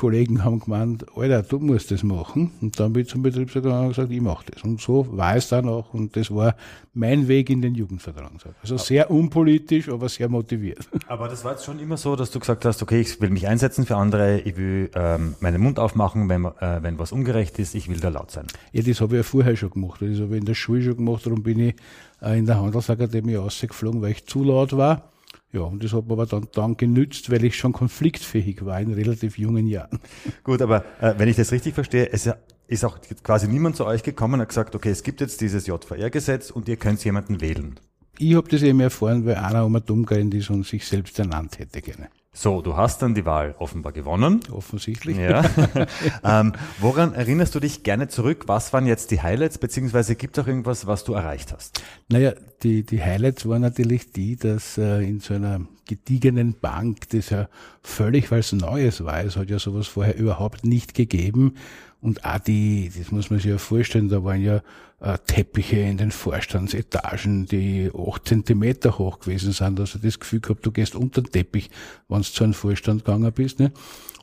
Kollegen 0.00 0.44
haben 0.44 0.60
gemeint, 0.60 1.04
Alter, 1.14 1.42
du 1.42 1.58
musst 1.58 1.90
das 1.90 2.02
machen. 2.02 2.52
Und 2.62 2.80
dann 2.80 2.94
bin 2.94 3.02
ich 3.02 3.08
zum 3.08 3.20
Betriebsrat 3.20 3.66
und 3.66 3.88
gesagt, 3.88 4.10
ich 4.10 4.20
mache 4.22 4.46
das. 4.50 4.64
Und 4.64 4.80
so 4.80 5.06
war 5.10 5.36
es 5.36 5.50
dann 5.50 5.68
auch. 5.68 5.92
Und 5.92 6.16
das 6.16 6.34
war 6.34 6.56
mein 6.94 7.28
Weg 7.28 7.50
in 7.50 7.60
den 7.60 7.74
Jugendvertrauensrat. 7.74 8.54
Also 8.62 8.78
sehr 8.78 9.10
unpolitisch, 9.10 9.90
aber 9.90 10.08
sehr 10.08 10.30
motiviert. 10.30 10.88
Aber 11.06 11.28
das 11.28 11.44
war 11.44 11.52
jetzt 11.52 11.66
schon 11.66 11.78
immer 11.80 11.98
so, 11.98 12.16
dass 12.16 12.30
du 12.30 12.38
gesagt 12.38 12.64
hast, 12.64 12.82
okay, 12.82 13.00
ich 13.00 13.20
will 13.20 13.28
mich 13.28 13.46
einsetzen 13.46 13.84
für 13.84 13.96
andere, 13.96 14.40
ich 14.40 14.56
will 14.56 14.90
ähm, 14.94 15.34
meinen 15.40 15.60
Mund 15.60 15.78
aufmachen, 15.78 16.30
wenn, 16.30 16.46
äh, 16.46 16.82
wenn 16.82 16.98
was 16.98 17.12
ungerecht 17.12 17.58
ist, 17.58 17.74
ich 17.74 17.90
will 17.90 18.00
da 18.00 18.08
laut 18.08 18.30
sein. 18.30 18.46
Ja, 18.72 18.82
das 18.82 19.02
habe 19.02 19.16
ich 19.16 19.18
ja 19.18 19.22
vorher 19.22 19.54
schon 19.56 19.70
gemacht. 19.70 20.00
Das 20.00 20.18
habe 20.18 20.34
ich 20.34 20.40
in 20.40 20.46
der 20.46 20.54
Schule 20.54 20.82
schon 20.82 20.96
gemacht. 20.96 21.26
Darum 21.26 21.42
bin 21.42 21.58
ich 21.58 21.74
äh, 22.22 22.38
in 22.38 22.46
der 22.46 22.58
Handelsakademie 22.58 23.34
rausgeflogen, 23.34 24.00
weil 24.00 24.12
ich 24.12 24.26
zu 24.26 24.44
laut 24.44 24.74
war. 24.74 25.09
Ja, 25.52 25.62
und 25.62 25.82
das 25.82 25.92
hat 25.92 26.06
mir 26.06 26.12
aber 26.12 26.26
dann, 26.26 26.46
dann 26.52 26.76
genützt, 26.76 27.30
weil 27.30 27.44
ich 27.44 27.56
schon 27.56 27.72
konfliktfähig 27.72 28.64
war 28.64 28.80
in 28.80 28.92
relativ 28.92 29.36
jungen 29.36 29.66
Jahren. 29.66 29.98
Gut, 30.44 30.62
aber 30.62 30.84
äh, 31.00 31.14
wenn 31.18 31.28
ich 31.28 31.36
das 31.36 31.50
richtig 31.50 31.74
verstehe, 31.74 32.10
es 32.12 32.30
ist 32.68 32.84
auch 32.84 32.98
quasi 33.24 33.48
niemand 33.48 33.74
zu 33.74 33.84
euch 33.84 34.04
gekommen 34.04 34.34
und 34.34 34.40
hat 34.42 34.48
gesagt, 34.48 34.76
okay, 34.76 34.90
es 34.90 35.02
gibt 35.02 35.20
jetzt 35.20 35.40
dieses 35.40 35.66
JVR-Gesetz 35.66 36.50
und 36.50 36.68
ihr 36.68 36.76
könnt 36.76 37.04
jemanden 37.04 37.40
wählen. 37.40 37.80
Ich 38.18 38.34
habe 38.36 38.48
das 38.48 38.62
eben 38.62 38.80
erfahren, 38.80 39.26
weil 39.26 39.36
einer 39.36 39.64
um 39.64 39.80
dumm 39.84 40.04
ist 40.04 40.50
und 40.50 40.66
sich 40.66 40.86
selbst 40.86 41.18
ernannt 41.18 41.58
hätte 41.58 41.82
gerne. 41.82 42.10
So, 42.32 42.62
du 42.62 42.76
hast 42.76 43.02
dann 43.02 43.14
die 43.14 43.24
Wahl 43.24 43.56
offenbar 43.58 43.90
gewonnen. 43.92 44.40
Offensichtlich. 44.52 45.16
Ja. 45.16 45.44
ähm, 46.24 46.52
woran 46.78 47.12
erinnerst 47.12 47.56
du 47.56 47.60
dich 47.60 47.82
gerne 47.82 48.06
zurück? 48.06 48.44
Was 48.46 48.72
waren 48.72 48.86
jetzt 48.86 49.10
die 49.10 49.20
Highlights, 49.20 49.58
beziehungsweise 49.58 50.14
gibt 50.14 50.38
es 50.38 50.44
auch 50.44 50.46
irgendwas, 50.46 50.86
was 50.86 51.02
du 51.02 51.14
erreicht 51.14 51.52
hast? 51.52 51.82
Naja, 52.08 52.32
die, 52.62 52.84
die 52.84 53.02
Highlights 53.02 53.48
waren 53.48 53.62
natürlich 53.62 54.12
die, 54.12 54.36
dass 54.36 54.78
äh, 54.78 55.02
in 55.02 55.18
so 55.18 55.34
einer 55.34 55.62
gediegenen 55.86 56.54
Bank, 56.60 57.08
das 57.10 57.30
ja 57.30 57.48
völlig 57.82 58.30
was 58.30 58.52
Neues 58.52 59.04
war, 59.04 59.24
es 59.24 59.36
hat 59.36 59.50
ja 59.50 59.58
sowas 59.58 59.88
vorher 59.88 60.16
überhaupt 60.16 60.64
nicht 60.64 60.94
gegeben, 60.94 61.56
und 62.00 62.24
auch 62.24 62.38
die, 62.38 62.90
das 62.96 63.12
muss 63.12 63.30
man 63.30 63.40
sich 63.40 63.50
ja 63.50 63.58
vorstellen, 63.58 64.08
da 64.08 64.24
waren 64.24 64.42
ja 64.42 64.62
äh, 65.00 65.18
Teppiche 65.26 65.80
in 65.80 65.96
den 65.96 66.10
Vorstandsetagen, 66.10 67.46
die 67.46 67.90
acht 67.94 68.28
Zentimeter 68.28 68.98
hoch 68.98 69.20
gewesen 69.20 69.52
sind. 69.52 69.80
Also 69.80 69.98
das 69.98 70.18
Gefühl 70.18 70.40
gehabt, 70.40 70.64
du 70.64 70.70
gehst 70.70 70.94
unter 70.94 71.22
den 71.22 71.32
Teppich, 71.32 71.70
wenn 72.08 72.18
du 72.18 72.24
zu 72.24 72.44
einem 72.44 72.54
Vorstand 72.54 73.04
gegangen 73.04 73.32
bist. 73.32 73.60
Ne? 73.60 73.72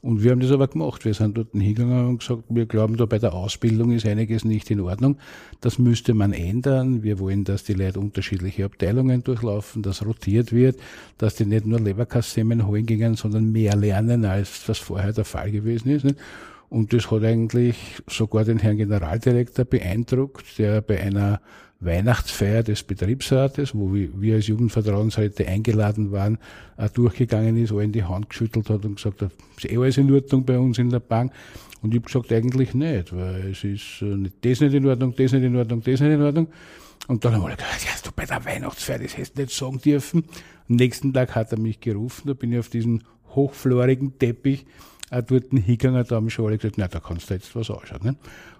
Und 0.02 0.24
wir 0.24 0.32
haben 0.32 0.40
das 0.40 0.52
aber 0.52 0.68
gemacht. 0.68 1.06
Wir 1.06 1.14
sind 1.14 1.38
dort 1.38 1.52
hingegangen 1.52 2.08
und 2.08 2.20
gesagt, 2.20 2.44
wir 2.50 2.66
glauben, 2.66 2.98
da 2.98 3.06
bei 3.06 3.20
der 3.20 3.34
Ausbildung 3.34 3.92
ist 3.92 4.06
einiges 4.06 4.46
nicht 4.46 4.70
in 4.70 4.80
Ordnung. 4.80 5.18
Das 5.62 5.80
müsste 5.80 6.14
man 6.14 6.34
ändern. 6.34 7.04
Wir 7.04 7.20
wollen, 7.20 7.44
dass 7.44 7.64
die 7.64 7.74
Leute 7.74 8.00
unterschiedliche 8.00 8.66
Abteilungen 8.66 9.24
durchlaufen, 9.24 9.82
dass 9.82 10.06
rotiert 10.06 10.52
wird, 10.52 10.80
dass 11.18 11.36
die 11.36 11.46
nicht 11.46 11.66
nur 11.66 11.80
Leberkassemmen 11.80 12.68
holen 12.68 12.86
gingen, 12.86 13.16
sondern 13.16 13.52
mehr 13.52 13.76
lernen, 13.76 14.26
als 14.26 14.68
was 14.68 14.78
vorher 14.78 15.14
der 15.14 15.26
Fall 15.26 15.52
gewesen 15.52 15.90
ist. 15.90 16.06
Ne? 16.06 16.16
Und 16.70 16.92
das 16.92 17.10
hat 17.12 17.24
eigentlich 17.24 17.78
sogar 18.08 18.44
den 18.44 18.60
Herrn 18.60 18.78
Generaldirektor 18.78 19.66
beeindruckt, 19.66 20.58
der 20.58 20.82
bei 20.82 21.00
einer 21.02 21.40
Weihnachtsfeier 21.80 22.64
des 22.64 22.84
Betriebsrates, 22.84 23.76
wo 23.76 23.94
wir 23.94 24.36
als 24.36 24.48
Jugendvertrauensräte 24.48 25.48
eingeladen 25.48 26.12
waren, 26.12 26.40
durchgegangen 26.94 27.56
ist, 27.58 27.72
allen 27.72 27.92
die 27.92 28.04
Hand 28.04 28.30
geschüttelt 28.30 28.70
hat 28.70 28.84
und 28.84 28.96
gesagt 28.96 29.22
hat, 29.22 29.32
ist 29.56 29.70
eh 29.70 29.78
alles 29.78 29.98
in 29.98 30.12
Ordnung 30.12 30.44
bei 30.44 30.58
uns 30.58 30.80
in 30.80 30.90
der 30.90 31.00
Bank. 31.00 31.32
Und 31.82 31.94
ich 31.94 32.00
habe 32.00 32.08
gesagt, 32.08 32.34
eigentlich 32.34 32.74
nicht, 32.74 33.16
weil 33.16 33.52
es 33.52 33.64
ist 33.64 34.02
äh, 34.02 34.30
das 34.42 34.62
nicht 34.62 34.74
in 34.74 34.88
Ordnung, 34.88 35.14
das 35.16 35.32
nicht 35.32 35.44
in 35.44 35.56
Ordnung, 35.56 35.82
das 35.82 36.02
nicht 36.02 36.12
in 36.12 36.22
Ordnung. 36.22 36.48
Und 37.08 37.24
dann 37.24 37.34
haben 37.34 37.44
wir 37.44 37.56
gesagt, 37.56 37.86
ja, 37.86 37.92
du 38.04 38.10
bei 38.16 38.26
der 38.26 38.44
Weihnachtsfeier, 38.44 39.00
das 39.00 39.16
hättest 39.16 39.38
du 39.38 39.42
nicht 39.42 39.54
sagen 39.54 39.80
dürfen. 39.80 40.24
Am 40.68 40.76
nächsten 40.76 41.14
Tag 41.14 41.36
hat 41.36 41.52
er 41.52 41.60
mich 41.60 41.80
gerufen, 41.80 42.28
da 42.28 42.34
bin 42.34 42.52
ich 42.52 42.60
auf 42.60 42.70
diesem 42.70 43.02
hochflorigen 43.36 44.18
Teppich 44.18 44.66
auch 45.10 45.22
dort 45.22 45.50
hingegangen, 45.52 46.06
da 46.08 46.16
haben 46.16 46.30
schon 46.30 46.46
alle 46.46 46.58
gesagt, 46.58 46.78
na, 46.78 46.88
da 46.88 47.00
kannst 47.00 47.30
du 47.30 47.34
jetzt 47.34 47.56
was 47.56 47.70
anschauen. 47.70 48.00
Ne? 48.04 48.16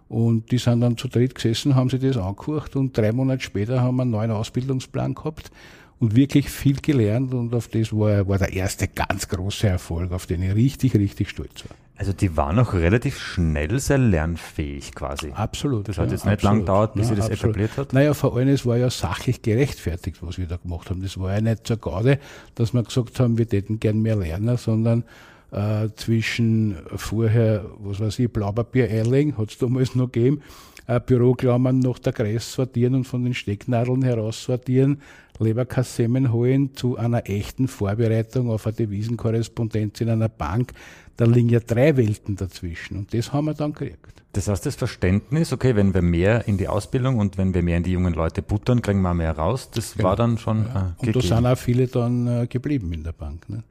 Und 0.10 0.52
die 0.52 0.58
sind 0.58 0.82
dann 0.82 0.98
zu 0.98 1.08
dritt 1.08 1.36
gesessen, 1.36 1.76
haben 1.76 1.90
sich 1.90 2.00
das 2.00 2.18
angeguckt 2.18 2.76
und 2.76 2.98
drei 2.98 3.12
Monate 3.12 3.44
später 3.44 3.82
haben 3.82 3.98
wir 3.98 4.04
einen 4.04 4.12
neuen 4.12 4.32
Ausbildungsplan 4.32 5.16
gehabt 5.16 5.52
und 6.00 6.16
wirklich 6.16 6.50
viel 6.50 6.78
gelernt 6.80 7.34
und 7.34 7.54
auf 7.54 7.68
das 7.68 7.92
war, 7.92 8.28
war 8.28 8.38
der 8.38 8.54
erste 8.54 8.88
ganz 8.88 9.28
große 9.28 9.68
Erfolg, 9.68 10.12
auf 10.12 10.26
den 10.26 10.44
ich 10.44 10.56
richtig, 10.56 10.96
richtig 10.96 11.30
stolz 11.30 11.66
war. 11.68 11.76
Also 12.00 12.14
die 12.14 12.38
waren 12.38 12.60
auch 12.60 12.74
relativ 12.74 13.20
schnell 13.20 13.80
sehr 13.80 13.98
lernfähig 13.98 14.94
quasi. 14.94 15.32
Absolut. 15.32 15.90
Das 15.90 15.98
hat 15.98 16.08
ja, 16.08 16.12
jetzt 16.12 16.26
nicht 16.28 16.44
lang 16.44 16.60
gedauert, 16.60 16.94
bis 16.94 17.10
ja, 17.10 17.10
sie 17.10 17.16
das 17.16 17.32
absolut. 17.32 17.56
etabliert 17.56 17.78
hat. 17.78 17.94
Naja, 17.94 18.14
vor 18.14 18.38
allem, 18.38 18.50
es 18.50 18.68
war 18.68 18.78
ja 18.78 18.92
sachlich 18.92 19.42
gerechtfertigt, 19.42 20.20
was 20.22 20.38
wir 20.38 20.46
da 20.46 20.58
gemacht 20.58 20.92
haben. 20.92 21.02
Das 21.02 21.20
war 21.20 21.34
ja 21.34 21.42
nicht 21.42 21.66
zur 21.66 21.78
Gaude, 21.78 22.20
dass 22.54 22.76
wir 22.76 22.84
gesagt 22.84 23.20
haben, 23.20 23.40
wir 23.40 23.48
täten 23.48 23.80
gern 23.80 24.00
mehr 24.04 24.16
lernen, 24.16 24.58
sondern 24.58 25.06
äh, 25.58 25.90
zwischen 25.96 26.78
vorher, 26.96 27.66
was 27.80 28.00
weiß 28.00 28.20
ich, 28.20 28.32
Blaupapier 28.32 28.90
einlegen, 28.90 29.38
hat 29.38 29.50
es 29.50 29.58
damals 29.58 29.96
noch 29.96 30.12
gegeben, 30.12 30.42
äh, 30.86 31.00
Büroklammern 31.00 31.80
nach 31.80 32.00
der 32.00 32.14
Kreis 32.14 32.54
sortieren 32.54 32.96
und 32.96 33.06
von 33.06 33.24
den 33.24 33.34
Stecknadeln 33.34 34.04
heraus 34.04 34.44
sortieren, 34.44 35.02
Leberkassemmen 35.40 36.32
holen 36.32 36.76
zu 36.76 36.98
einer 36.98 37.28
echten 37.30 37.68
Vorbereitung 37.68 38.50
auf 38.50 38.68
eine 38.68 38.76
Devisenkorrespondenz 38.76 40.02
in 40.02 40.10
einer 40.10 40.30
Bank. 40.30 40.74
Da 41.16 41.26
liegen 41.26 41.50
ja 41.50 41.60
drei 41.60 41.98
Welten 41.98 42.36
dazwischen 42.36 42.98
und 42.98 43.14
das 43.14 43.34
haben 43.34 43.46
wir 43.46 43.54
dann 43.56 43.74
gekriegt. 43.74 44.24
Das 44.34 44.48
heißt, 44.48 44.68
das 44.68 44.76
Verständnis, 44.76 45.52
okay, 45.52 45.76
wenn 45.76 45.96
wir 45.96 46.04
mehr 46.04 46.48
in 46.48 46.58
die 46.58 46.68
Ausbildung 46.68 47.18
und 47.18 47.40
wenn 47.40 47.56
wir 47.56 47.64
mehr 47.64 47.78
in 47.78 47.84
die 47.84 47.94
jungen 47.94 48.14
Leute 48.14 48.44
buttern, 48.44 48.84
kriegen 48.84 49.02
wir 49.02 49.16
mehr 49.16 49.36
raus, 49.36 49.72
das 49.74 49.94
genau. 49.96 50.10
war 50.10 50.16
dann 50.16 50.38
schon. 50.38 50.66
Äh, 50.66 51.06
und 51.06 51.16
da 51.16 51.22
sind 51.22 51.46
auch 51.48 51.58
viele 51.58 51.88
dann 51.88 52.28
äh, 52.28 52.48
geblieben 52.48 52.94
in 52.94 53.04
der 53.04 53.14
Bank. 53.14 53.50
Ne? 53.50 53.64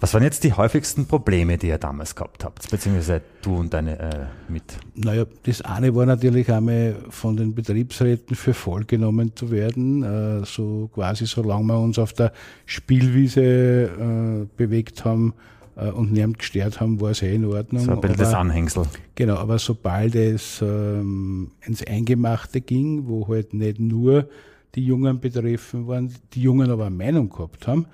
Was 0.00 0.14
waren 0.14 0.22
jetzt 0.22 0.44
die 0.44 0.52
häufigsten 0.52 1.06
Probleme, 1.06 1.58
die 1.58 1.68
ihr 1.68 1.78
damals 1.78 2.14
gehabt 2.14 2.44
habt, 2.44 2.70
beziehungsweise 2.70 3.20
du 3.42 3.56
und 3.56 3.74
deine 3.74 3.98
äh, 3.98 4.26
mit? 4.48 4.62
Naja, 4.94 5.24
das 5.42 5.60
eine 5.62 5.92
war 5.94 6.06
natürlich 6.06 6.52
einmal 6.52 6.94
von 7.10 7.36
den 7.36 7.52
Betriebsräten 7.54 8.36
für 8.36 8.54
voll 8.54 8.84
genommen 8.84 9.32
zu 9.34 9.50
werden, 9.50 10.04
äh, 10.04 10.44
so 10.44 10.88
quasi 10.94 11.26
solange 11.26 11.64
wir 11.64 11.80
uns 11.80 11.98
auf 11.98 12.12
der 12.12 12.32
Spielwiese 12.64 13.40
äh, 13.42 14.46
bewegt 14.56 15.04
haben 15.04 15.34
äh, 15.74 15.90
und 15.90 16.12
niemand 16.12 16.38
gestört 16.38 16.80
haben, 16.80 17.00
war 17.00 17.10
es 17.10 17.22
eh 17.22 17.34
in 17.34 17.44
Ordnung. 17.44 17.82
So 17.82 17.90
ein 17.90 18.00
bisschen 18.00 18.18
das 18.18 18.34
Anhängsel. 18.34 18.84
Genau, 19.16 19.34
aber 19.34 19.58
sobald 19.58 20.14
es 20.14 20.62
ähm, 20.62 21.50
ins 21.66 21.84
Eingemachte 21.84 22.60
ging, 22.60 23.08
wo 23.08 23.26
halt 23.26 23.52
nicht 23.52 23.80
nur 23.80 24.28
die 24.76 24.84
Jungen 24.84 25.18
betreffen 25.18 25.88
waren, 25.88 26.14
die 26.34 26.42
Jungen 26.42 26.70
aber 26.70 26.86
eine 26.86 26.94
Meinung 26.94 27.30
gehabt 27.30 27.66
haben, 27.66 27.86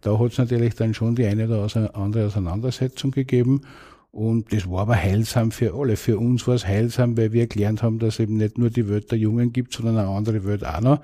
da 0.00 0.18
hat 0.18 0.32
es 0.32 0.38
natürlich 0.38 0.74
dann 0.74 0.94
schon 0.94 1.14
die 1.14 1.26
eine 1.26 1.46
oder 1.46 1.94
andere 1.94 2.26
Auseinandersetzung 2.26 3.10
gegeben. 3.10 3.62
Und 4.12 4.52
das 4.52 4.68
war 4.68 4.80
aber 4.80 4.96
heilsam 4.96 5.52
für 5.52 5.74
alle. 5.74 5.96
Für 5.96 6.18
uns 6.18 6.46
war 6.48 6.54
es 6.54 6.66
heilsam, 6.66 7.16
weil 7.16 7.32
wir 7.32 7.46
gelernt 7.46 7.82
haben, 7.82 7.98
dass 7.98 8.14
es 8.14 8.20
eben 8.20 8.38
nicht 8.38 8.58
nur 8.58 8.70
die 8.70 8.88
Welt 8.88 9.10
der 9.10 9.18
Jungen 9.18 9.52
gibt, 9.52 9.72
sondern 9.72 9.98
eine 9.98 10.08
andere 10.08 10.44
Welt 10.44 10.64
auch 10.64 10.80
noch. 10.80 11.00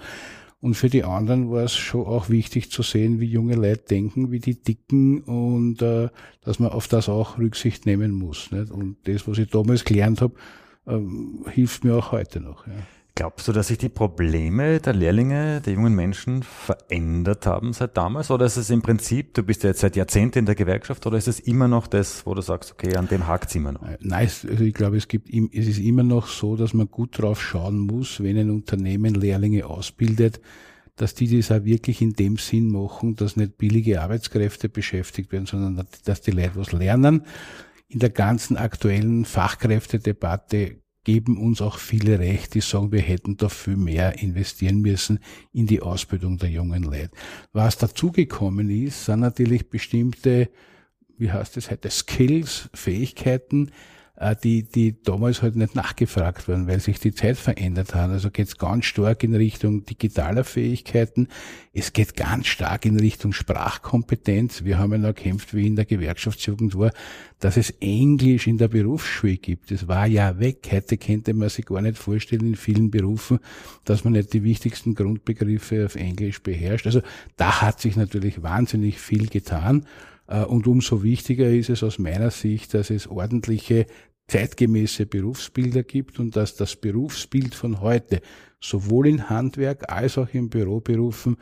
Und 0.61 0.75
für 0.75 0.89
die 0.89 1.05
anderen 1.05 1.51
war 1.51 1.65
es 1.65 1.77
schon 1.77 2.07
auch 2.07 2.29
wichtig 2.29 2.71
zu 2.73 2.83
sehen, 2.83 3.21
wie 3.21 3.27
junge 3.27 3.55
Leute 3.55 3.85
denken, 3.91 4.33
wie 4.33 4.41
die 4.41 4.61
dicken 4.61 5.21
und 5.21 5.83
äh, 5.83 6.09
dass 6.41 6.59
man 6.59 6.71
auf 6.71 6.89
das 6.89 7.09
auch 7.09 7.39
Rücksicht 7.39 7.87
nehmen 7.87 8.11
muss. 8.11 8.51
Nicht? 8.51 8.73
Und 8.73 8.97
das, 9.05 9.29
was 9.29 9.39
ich 9.39 9.49
damals 9.49 9.85
gelernt 9.85 10.23
habe, 10.23 10.35
ähm, 10.87 11.45
hilft 11.51 11.85
mir 11.85 11.95
auch 11.95 12.11
heute 12.11 12.41
noch. 12.41 12.67
Ja. 12.67 12.73
Glaubst 13.19 13.49
du, 13.49 13.53
dass 13.53 13.69
sich 13.69 13.79
die 13.79 13.89
Probleme 13.89 14.79
der 14.79 14.93
Lehrlinge, 14.93 15.63
der 15.63 15.73
jungen 15.73 15.95
Menschen 15.95 16.43
verändert 16.43 17.47
haben 17.47 17.73
seit 17.73 17.97
damals? 17.97 18.31
Oder 18.31 18.45
ist 18.45 18.59
es 18.59 18.69
im 18.69 18.83
Prinzip, 18.83 19.33
du 19.33 19.43
bist 19.43 19.63
ja 19.63 19.71
jetzt 19.71 19.81
seit 19.81 19.97
Jahrzehnten 19.97 20.41
in 20.41 20.45
der 20.45 20.55
Gewerkschaft, 20.55 21.07
oder 21.07 21.17
ist 21.17 21.27
es 21.27 21.41
immer 21.41 21.67
noch 21.67 21.87
das, 21.87 22.27
wo 22.27 22.35
du 22.35 22.43
sagst, 22.43 22.73
okay, 22.73 22.95
an 22.95 23.09
dem 23.09 23.27
hakt 23.27 23.49
es 23.49 23.55
immer 23.55 23.73
noch? 23.73 23.83
Äh, 23.85 23.97
nein, 24.03 24.29
also 24.29 24.63
ich 24.63 24.75
glaube, 24.75 24.99
es 24.99 25.09
gibt, 25.09 25.31
es 25.31 25.67
ist 25.67 25.79
immer 25.79 26.03
noch 26.03 26.27
so, 26.27 26.57
dass 26.57 26.75
man 26.75 26.91
gut 26.91 27.19
drauf 27.19 27.41
schauen 27.41 27.79
muss, 27.79 28.23
wenn 28.23 28.37
ein 28.37 28.51
Unternehmen 28.51 29.15
Lehrlinge 29.15 29.65
ausbildet, 29.65 30.43
dass 30.97 31.15
die 31.15 31.35
das 31.35 31.51
auch 31.51 31.65
wirklich 31.65 32.03
in 32.03 32.13
dem 32.13 32.37
Sinn 32.37 32.71
machen, 32.71 33.17
dass 33.17 33.35
nicht 33.35 33.57
billige 33.57 34.03
Arbeitskräfte 34.03 34.69
beschäftigt 34.69 35.33
werden, 35.33 35.47
sondern 35.47 35.87
dass 36.05 36.21
die 36.21 36.33
Leute 36.33 36.57
was 36.57 36.73
lernen. 36.73 37.23
In 37.89 37.99
der 37.99 38.11
ganzen 38.11 38.59
aktuellen 38.59 39.25
Fachkräftedebatte 39.25 40.83
geben 41.07 41.39
uns 41.39 41.63
auch 41.63 41.79
viele 41.79 42.19
recht, 42.19 42.55
die 42.55 42.61
sagen, 42.61 42.91
wir 42.91 43.01
hätten 43.01 43.37
da 43.37 43.49
viel 43.49 43.77
mehr 43.77 44.19
investieren 44.19 44.81
müssen 44.81 45.21
in 45.53 45.69
die 45.69 45.81
Ausbildung 45.81 46.37
der 46.37 46.51
jungen 46.51 46.83
Leute. 46.83 47.11
Was 47.53 47.79
dazugekommen 47.79 48.69
ist, 48.71 49.05
sind 49.05 49.21
natürlich 49.21 49.71
bestimmte, 49.71 50.51
wie 51.17 51.31
heißt 51.31 51.59
es 51.59 51.71
heute, 51.71 51.91
Skills, 51.91 52.69
Fähigkeiten, 52.75 53.69
äh, 53.69 53.96
die, 54.43 54.63
die 54.63 55.03
damals 55.03 55.43
halt 55.43 55.57
nicht 55.57 55.75
nachgefragt 55.75 56.49
werden, 56.49 56.67
weil 56.67 56.81
sich 56.81 56.99
die 56.99 57.13
Zeit 57.13 57.37
verändert 57.37 57.95
hat. 57.95 58.11
Also 58.11 58.31
geht 58.31 58.49
es 58.49 58.57
ganz 58.57 58.87
stark 58.87 59.23
in 59.23 59.35
Richtung 59.35 59.85
digitaler 59.85 60.45
Fähigkeiten. 60.45 61.29
Es 61.75 61.93
geht 61.93 62.17
ganz 62.17 62.47
stark 62.47 62.87
in 62.87 62.99
Richtung 62.99 63.35
Sprachkompetenz. 63.35 64.65
Wir 64.65 64.79
haben 64.79 64.93
ja 64.93 64.99
noch 64.99 65.15
gekämpft, 65.15 65.53
wie 65.53 65.67
in 65.67 65.77
der 65.77 65.85
Gewerkschaftsjugend 65.85 66.79
war, 66.79 66.93
dass 67.41 67.59
es 67.59 67.71
Englisch 67.81 68.47
in 68.47 68.57
der 68.57 68.69
Berufsschule 68.69 69.37
gibt. 69.37 69.71
Das 69.71 69.87
war 69.87 70.07
ja 70.07 70.39
weg. 70.39 70.67
Heute 70.73 70.97
könnte 70.97 71.35
man 71.35 71.51
sich 71.51 71.67
gar 71.67 71.83
nicht 71.83 71.99
vorstellen 71.99 72.47
in 72.47 72.57
vielen 72.57 72.91
Berufen, 72.91 73.39
dass 73.85 74.05
man 74.05 74.15
nicht 74.15 74.33
die 74.33 74.43
wichtigsten 74.43 74.95
Grundbegriffe 74.95 75.85
auf 75.85 75.95
Englisch 75.95 76.43
beherrscht. 76.43 76.87
Also 76.87 77.03
da 77.37 77.61
hat 77.61 77.83
sich 77.83 77.97
natürlich 77.97 78.43
wahnsinnig 78.43 78.99
viel 78.99 79.27
getan. 79.29 79.85
Äh, 80.27 80.45
und 80.45 80.67
umso 80.67 81.03
wichtiger 81.03 81.49
ist 81.49 81.71
es 81.71 81.83
aus 81.83 81.99
meiner 81.99 82.31
Sicht, 82.31 82.75
dass 82.75 82.91
es 82.91 83.07
ordentliche 83.07 83.87
zeitgemäße 84.29 85.07
Berufsbilder 85.07 85.83
gibt 85.85 86.19
und 86.19 86.35
dass 86.37 86.57
das 86.57 86.77
Berufsbild 86.77 87.55
von 87.55 87.81
heute 87.81 88.21
sowohl 88.61 89.07
in 89.07 89.31
Handwerk 89.31 89.91
als 89.91 90.19
auch 90.19 90.29
in 90.33 90.51
Büroberufen 90.51 91.37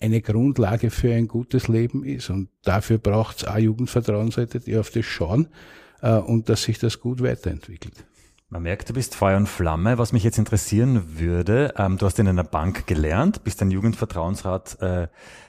eine 0.00 0.20
Grundlage 0.20 0.90
für 0.90 1.14
ein 1.14 1.28
gutes 1.28 1.68
Leben 1.68 2.04
ist. 2.04 2.28
Und 2.28 2.50
dafür 2.62 2.98
braucht 2.98 3.38
es 3.38 3.44
auch 3.44 3.56
Jugendvertrauensräte, 3.56 4.60
die 4.60 4.76
auf 4.76 4.90
das 4.90 5.06
schauen 5.06 5.48
äh, 6.02 6.16
und 6.16 6.48
dass 6.48 6.64
sich 6.64 6.78
das 6.78 7.00
gut 7.00 7.22
weiterentwickelt. 7.22 8.04
Man 8.48 8.62
merkt, 8.62 8.88
du 8.88 8.92
bist 8.92 9.16
Feuer 9.16 9.36
und 9.38 9.48
Flamme. 9.48 9.98
Was 9.98 10.12
mich 10.12 10.22
jetzt 10.22 10.38
interessieren 10.38 11.18
würde, 11.18 11.74
ähm, 11.76 11.98
du 11.98 12.06
hast 12.06 12.20
in 12.20 12.28
einer 12.28 12.44
Bank 12.44 12.86
gelernt, 12.86 13.42
bist 13.42 13.60
ein 13.60 13.72
Jugendvertrauensrat 13.72 14.80
äh, 14.80 15.08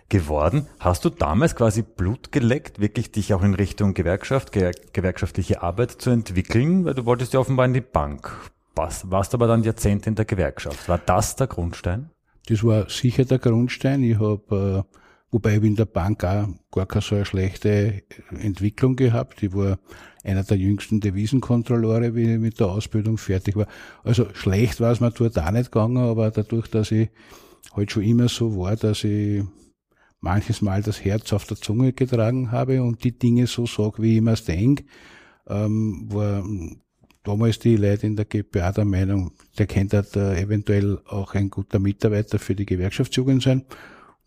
geworden. 0.10 0.66
Hast 0.80 1.06
du 1.06 1.12
damals 1.12 1.56
quasi 1.56 1.84
Blut 1.84 2.32
geleckt, 2.32 2.80
wirklich 2.80 3.12
dich 3.12 3.36
auch 3.36 3.44
in 3.44 3.54
Richtung 3.54 3.94
Gewerkschaft, 3.94 4.51
ge 4.51 4.72
gewerkschaftliche 4.94 5.62
Arbeit 5.62 5.92
zu 5.92 6.10
entwickeln? 6.10 6.86
Weil 6.86 6.96
du 6.96 7.06
wolltest 7.06 7.34
ja 7.34 7.39
offenbar 7.39 7.68
in 7.68 7.75
die 7.75 7.82
Bank. 7.82 8.36
Was, 8.74 9.12
warst 9.12 9.36
aber 9.36 9.46
dann 9.46 9.62
Jahrzehnte 9.62 10.10
in 10.10 10.16
der 10.16 10.25
Gewerkschaft. 10.25 10.89
War 10.89 10.98
das 10.98 11.36
der 11.36 11.46
Grundstein? 11.46 12.10
Das 12.48 12.63
war 12.63 12.89
sicher 12.89 13.25
der 13.25 13.38
Grundstein. 13.38 14.01
Ich 14.01 14.20
habe, 14.20 14.86
äh, 14.89 14.98
wobei 15.31 15.57
ich 15.57 15.63
in 15.63 15.75
der 15.75 15.86
Bank 15.86 16.24
auch 16.24 16.48
gar 16.72 16.86
keine 16.86 17.01
so 17.01 17.15
eine 17.15 17.25
schlechte 17.25 18.03
Entwicklung 18.31 18.96
gehabt. 18.96 19.43
Ich 19.43 19.53
war 19.53 19.79
einer 20.24 20.43
der 20.43 20.57
jüngsten 20.57 21.00
Devisenkontrolleure, 21.00 22.15
wie 22.15 22.34
ich 22.34 22.39
mit 22.39 22.60
der 22.60 22.67
Ausbildung 22.67 23.17
fertig 23.17 23.55
war. 23.55 23.67
Also 24.03 24.27
schlecht 24.34 24.79
war 24.79 24.91
es 24.91 25.00
mir 25.00 25.12
dort 25.12 25.38
auch 25.39 25.51
nicht 25.51 25.72
gegangen, 25.72 25.98
aber 25.98 26.31
dadurch, 26.31 26.67
dass 26.67 26.91
ich 26.91 27.10
halt 27.74 27.91
schon 27.91 28.03
immer 28.03 28.29
so 28.29 28.57
war, 28.57 28.75
dass 28.75 29.03
ich 29.03 29.43
manches 30.19 30.62
Mal 30.62 30.81
das 30.81 31.03
Herz 31.03 31.31
auf 31.34 31.46
der 31.46 31.57
Zunge 31.57 31.93
getragen 31.93 32.51
habe 32.51 32.81
und 32.81 33.03
die 33.03 33.17
Dinge 33.17 33.48
so 33.48 33.65
sage, 33.65 34.01
wie 34.01 34.17
ich 34.17 34.22
mir 34.22 34.36
denke, 34.36 34.86
ähm, 35.48 36.07
war 36.12 36.43
damals 37.24 37.60
die 37.60 37.75
Leute 37.75 38.07
in 38.07 38.15
der 38.15 38.25
GPA 38.25 38.72
der 38.72 38.86
Meinung, 38.86 39.31
der 39.57 39.67
könnte 39.67 40.05
da 40.12 40.36
eventuell 40.36 41.00
auch 41.05 41.34
ein 41.36 41.50
guter 41.50 41.79
Mitarbeiter 41.79 42.39
für 42.39 42.55
die 42.55 42.65
Gewerkschaftsjugend 42.65 43.43
sein. 43.43 43.65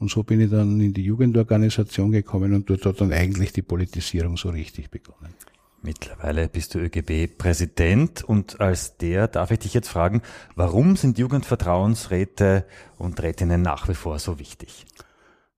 Und 0.00 0.11
so 0.11 0.25
bin 0.25 0.40
ich 0.40 0.50
dann 0.50 0.80
in 0.80 0.92
die 0.92 1.04
Jugendorganisation 1.04 2.11
gekommen 2.11 2.54
und 2.54 2.69
dort 2.69 2.85
hat 2.87 3.00
dann 3.00 3.12
eigentlich 3.12 3.52
die 3.52 3.62
Politisierung 3.62 4.37
so 4.37 4.49
richtig 4.49 4.90
begonnen. 4.90 5.35
Mittlerweile 5.83 6.49
bist 6.49 6.75
du 6.75 6.78
ÖGB-Präsident 6.78 8.25
und 8.25 8.61
als 8.61 8.97
der 8.97 9.28
darf 9.28 9.50
ich 9.50 9.61
dich 9.61 9.75
jetzt 9.75 9.88
fragen, 9.88 10.23
warum 10.57 10.97
sind 10.97 11.19
Jugendvertrauensräte 11.19 12.66
und 12.99 13.23
Rätinnen 13.23 13.62
nach 13.62 13.88
wie 13.88 13.95
vor 13.95 14.19
so 14.19 14.38
wichtig? 14.38 14.87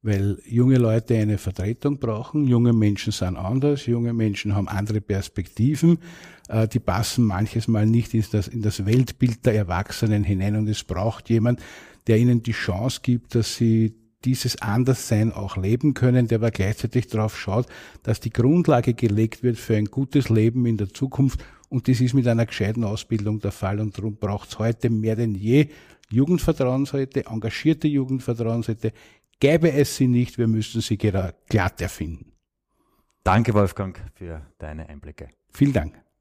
weil 0.02 0.38
junge 0.44 0.78
Leute 0.78 1.16
eine 1.16 1.38
Vertretung 1.38 1.99
brauchen. 1.99 2.46
Junge 2.46 2.72
Menschen 2.72 3.12
sind 3.12 3.37
anders, 3.37 3.87
junge 3.87 4.12
Menschen 4.12 4.54
haben 4.54 4.68
andere 4.68 5.00
Perspektiven, 5.00 5.99
äh, 6.49 6.66
die 6.66 6.80
passen 6.80 7.25
manches 7.25 7.68
Mal 7.68 7.87
nicht 7.87 8.12
in 8.12 8.25
das, 8.32 8.49
in 8.49 8.62
das 8.62 8.84
Weltbild 8.84 9.46
der 9.46 9.54
Erwachsenen 9.54 10.25
hinein 10.25 10.56
und 10.56 10.68
es 10.68 10.82
braucht 10.82 11.30
jemand, 11.30 11.62
der 12.08 12.18
ihnen 12.18 12.42
die 12.42 12.52
Chance 12.52 13.00
gibt, 13.02 13.37
dass 13.37 13.54
sie 13.54 13.94
dieses 14.25 14.61
Anderssein 14.62 15.33
auch 15.33 15.57
leben 15.57 15.95
können, 15.95 16.29
der 16.29 16.38
aber 16.38 16.50
gleichzeitig 16.50 17.09
darauf 17.09 17.38
schaut, 17.38 17.67
dass 18.02 18.21
die 18.21 18.31
Grundlage 18.31 18.95
gelegt 18.95 19.43
wird 19.43 19.59
für 19.59 19.76
ein 19.76 19.87
gutes 19.87 20.29
Leben 20.29 20.67
in 20.67 20.76
der 20.76 20.88
Zukunft. 20.88 21.45
Und 21.69 21.88
das 21.88 22.00
ist 22.00 22.14
mit 22.14 22.26
einer 22.29 22.47
gescheiten 22.47 22.85
Ausbildung 22.85 23.41
der 23.41 23.52
Fall. 23.52 23.81
Und 23.81 23.97
darum 23.97 24.17
braucht 24.17 24.50
es 24.50 24.59
heute 24.59 24.91
mehr 24.91 25.17
denn 25.17 25.35
je 25.35 25.69
Jugendvertrauensräte, 26.11 27.26
engagierte 27.26 27.88
Jugendvertrauensräte. 27.88 28.93
Gäbe 29.41 29.73
es 29.73 29.97
sie 29.97 30.07
nicht, 30.07 30.38
wir 30.38 30.47
müssten 30.47 30.81
sie 30.81 30.99
glatt 30.99 31.81
erfinden. 31.81 32.33
Danke, 33.25 33.55
Wolfgang, 33.55 33.99
für 34.14 34.43
deine 34.59 34.88
Einblicke. 34.88 35.29
Vielen 35.52 35.73
Dank. 35.73 36.12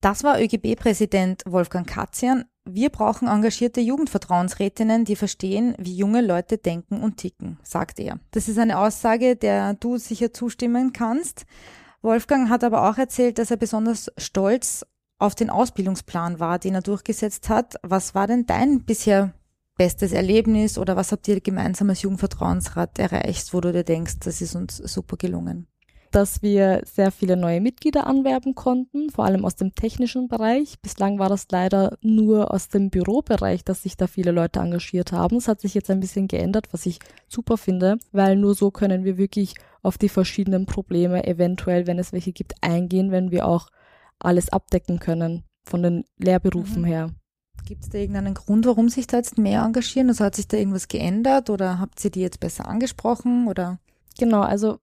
Das 0.00 0.24
war 0.24 0.40
ÖGB-Präsident 0.40 1.42
Wolfgang 1.44 1.86
Katzian. 1.86 2.46
Wir 2.64 2.88
brauchen 2.88 3.28
engagierte 3.28 3.82
Jugendvertrauensrätinnen, 3.82 5.04
die 5.04 5.14
verstehen, 5.14 5.74
wie 5.78 5.94
junge 5.94 6.22
Leute 6.22 6.56
denken 6.56 7.02
und 7.02 7.18
ticken, 7.18 7.58
sagt 7.62 8.00
er. 8.00 8.18
Das 8.30 8.48
ist 8.48 8.58
eine 8.58 8.78
Aussage, 8.78 9.36
der 9.36 9.74
du 9.74 9.98
sicher 9.98 10.32
zustimmen 10.32 10.94
kannst. 10.94 11.44
Wolfgang 12.00 12.48
hat 12.48 12.64
aber 12.64 12.88
auch 12.88 12.96
erzählt, 12.96 13.36
dass 13.36 13.50
er 13.50 13.58
besonders 13.58 14.10
stolz 14.16 14.86
auf 15.18 15.34
den 15.34 15.50
Ausbildungsplan 15.50 16.40
war, 16.40 16.58
den 16.58 16.76
er 16.76 16.82
durchgesetzt 16.82 17.50
hat. 17.50 17.74
Was 17.82 18.14
war 18.14 18.26
denn 18.26 18.46
dein 18.46 18.84
bisher 18.84 19.34
bestes 19.76 20.12
Erlebnis 20.12 20.78
oder 20.78 20.96
was 20.96 21.12
habt 21.12 21.28
ihr 21.28 21.42
gemeinsam 21.42 21.90
als 21.90 22.00
Jugendvertrauensrat 22.00 22.98
erreicht, 22.98 23.52
wo 23.52 23.60
du 23.60 23.70
dir 23.70 23.84
denkst, 23.84 24.20
das 24.20 24.40
ist 24.40 24.54
uns 24.54 24.78
super 24.78 25.18
gelungen? 25.18 25.66
Dass 26.10 26.42
wir 26.42 26.82
sehr 26.84 27.10
viele 27.10 27.36
neue 27.36 27.60
Mitglieder 27.60 28.06
anwerben 28.06 28.54
konnten, 28.54 29.10
vor 29.10 29.24
allem 29.24 29.44
aus 29.44 29.56
dem 29.56 29.74
technischen 29.74 30.28
Bereich. 30.28 30.80
Bislang 30.80 31.18
war 31.18 31.28
das 31.28 31.46
leider 31.50 31.96
nur 32.02 32.52
aus 32.52 32.68
dem 32.68 32.90
Bürobereich, 32.90 33.64
dass 33.64 33.82
sich 33.82 33.96
da 33.96 34.06
viele 34.06 34.32
Leute 34.32 34.60
engagiert 34.60 35.12
haben. 35.12 35.36
Es 35.36 35.48
hat 35.48 35.60
sich 35.60 35.74
jetzt 35.74 35.90
ein 35.90 36.00
bisschen 36.00 36.28
geändert, 36.28 36.68
was 36.72 36.86
ich 36.86 36.98
super 37.28 37.56
finde, 37.56 37.98
weil 38.12 38.36
nur 38.36 38.54
so 38.54 38.70
können 38.70 39.04
wir 39.04 39.18
wirklich 39.18 39.54
auf 39.82 39.98
die 39.98 40.08
verschiedenen 40.08 40.66
Probleme 40.66 41.26
eventuell, 41.26 41.86
wenn 41.86 41.98
es 41.98 42.12
welche 42.12 42.32
gibt, 42.32 42.54
eingehen, 42.60 43.10
wenn 43.10 43.30
wir 43.30 43.46
auch 43.46 43.68
alles 44.18 44.50
abdecken 44.50 44.98
können 44.98 45.44
von 45.64 45.82
den 45.82 46.04
Lehrberufen 46.18 46.82
mhm. 46.82 46.86
her. 46.86 47.10
Gibt 47.66 47.84
es 47.84 47.90
da 47.90 47.98
irgendeinen 47.98 48.34
Grund, 48.34 48.66
warum 48.66 48.88
sich 48.88 49.06
da 49.06 49.18
jetzt 49.18 49.38
mehr 49.38 49.62
engagieren? 49.62 50.08
Also 50.08 50.24
hat 50.24 50.34
sich 50.34 50.48
da 50.48 50.56
irgendwas 50.56 50.88
geändert 50.88 51.50
oder 51.50 51.78
habt 51.78 52.04
ihr 52.04 52.10
die 52.10 52.20
jetzt 52.20 52.40
besser 52.40 52.66
angesprochen 52.66 53.46
oder? 53.46 53.78
Genau, 54.18 54.40
also 54.40 54.78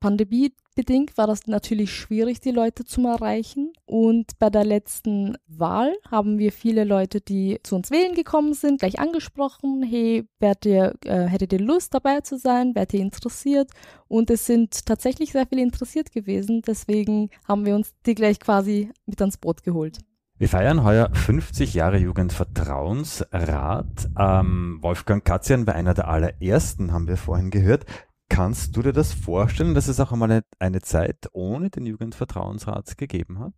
pandemiebedingt 0.78 1.18
war 1.18 1.28
das 1.28 1.48
natürlich 1.48 1.94
schwierig, 1.94 2.40
die 2.40 2.52
Leute 2.52 2.86
zu 2.86 3.06
erreichen. 3.06 3.74
Und 3.86 4.38
bei 4.40 4.50
der 4.50 4.64
letzten 4.64 5.38
Wahl 5.48 5.94
haben 6.10 6.38
wir 6.38 6.52
viele 6.52 6.84
Leute, 6.84 7.22
die 7.22 7.60
zu 7.64 7.76
uns 7.76 7.92
wählen 7.92 8.14
gekommen 8.14 8.54
sind, 8.54 8.80
gleich 8.80 9.00
angesprochen, 9.00 9.84
hey, 9.84 10.28
wärt 10.40 10.66
ihr, 10.66 10.96
äh, 11.06 11.26
hättet 11.26 11.54
ihr 11.54 11.60
Lust 11.60 11.94
dabei 11.94 12.22
zu 12.22 12.38
sein, 12.38 12.76
wärt 12.76 12.94
ihr 12.94 13.02
interessiert? 13.02 13.72
Und 14.08 14.30
es 14.30 14.46
sind 14.46 14.86
tatsächlich 14.86 15.32
sehr 15.32 15.48
viele 15.48 15.64
interessiert 15.64 16.12
gewesen. 16.12 16.62
Deswegen 16.66 17.30
haben 17.48 17.66
wir 17.66 17.76
uns 17.76 17.94
die 18.06 18.16
gleich 18.16 18.40
quasi 18.40 18.92
mit 19.06 19.20
ans 19.22 19.38
Boot 19.38 19.64
geholt. 19.64 20.00
Wir 20.40 20.50
feiern 20.50 20.84
heuer 20.84 21.10
50 21.12 21.74
Jahre 21.74 21.98
Jugendvertrauensrat. 21.98 24.10
Ähm, 24.20 24.78
Wolfgang 24.82 25.26
Katzian 25.26 25.66
war 25.66 25.74
einer 25.74 25.96
der 25.96 26.10
allerersten, 26.10 26.92
haben 26.92 27.08
wir 27.08 27.18
vorhin 27.18 27.50
gehört. 27.50 27.88
Kannst 28.30 28.76
du 28.76 28.82
dir 28.82 28.94
das 28.94 29.14
vorstellen, 29.14 29.74
dass 29.74 29.88
es 29.88 30.00
auch 30.00 30.12
einmal 30.12 30.32
eine, 30.32 30.44
eine 30.60 30.82
Zeit 30.82 31.28
ohne 31.34 31.70
den 31.70 31.86
Jugendvertrauensrat 31.86 32.98
gegeben 32.98 33.40
hat? 33.40 33.54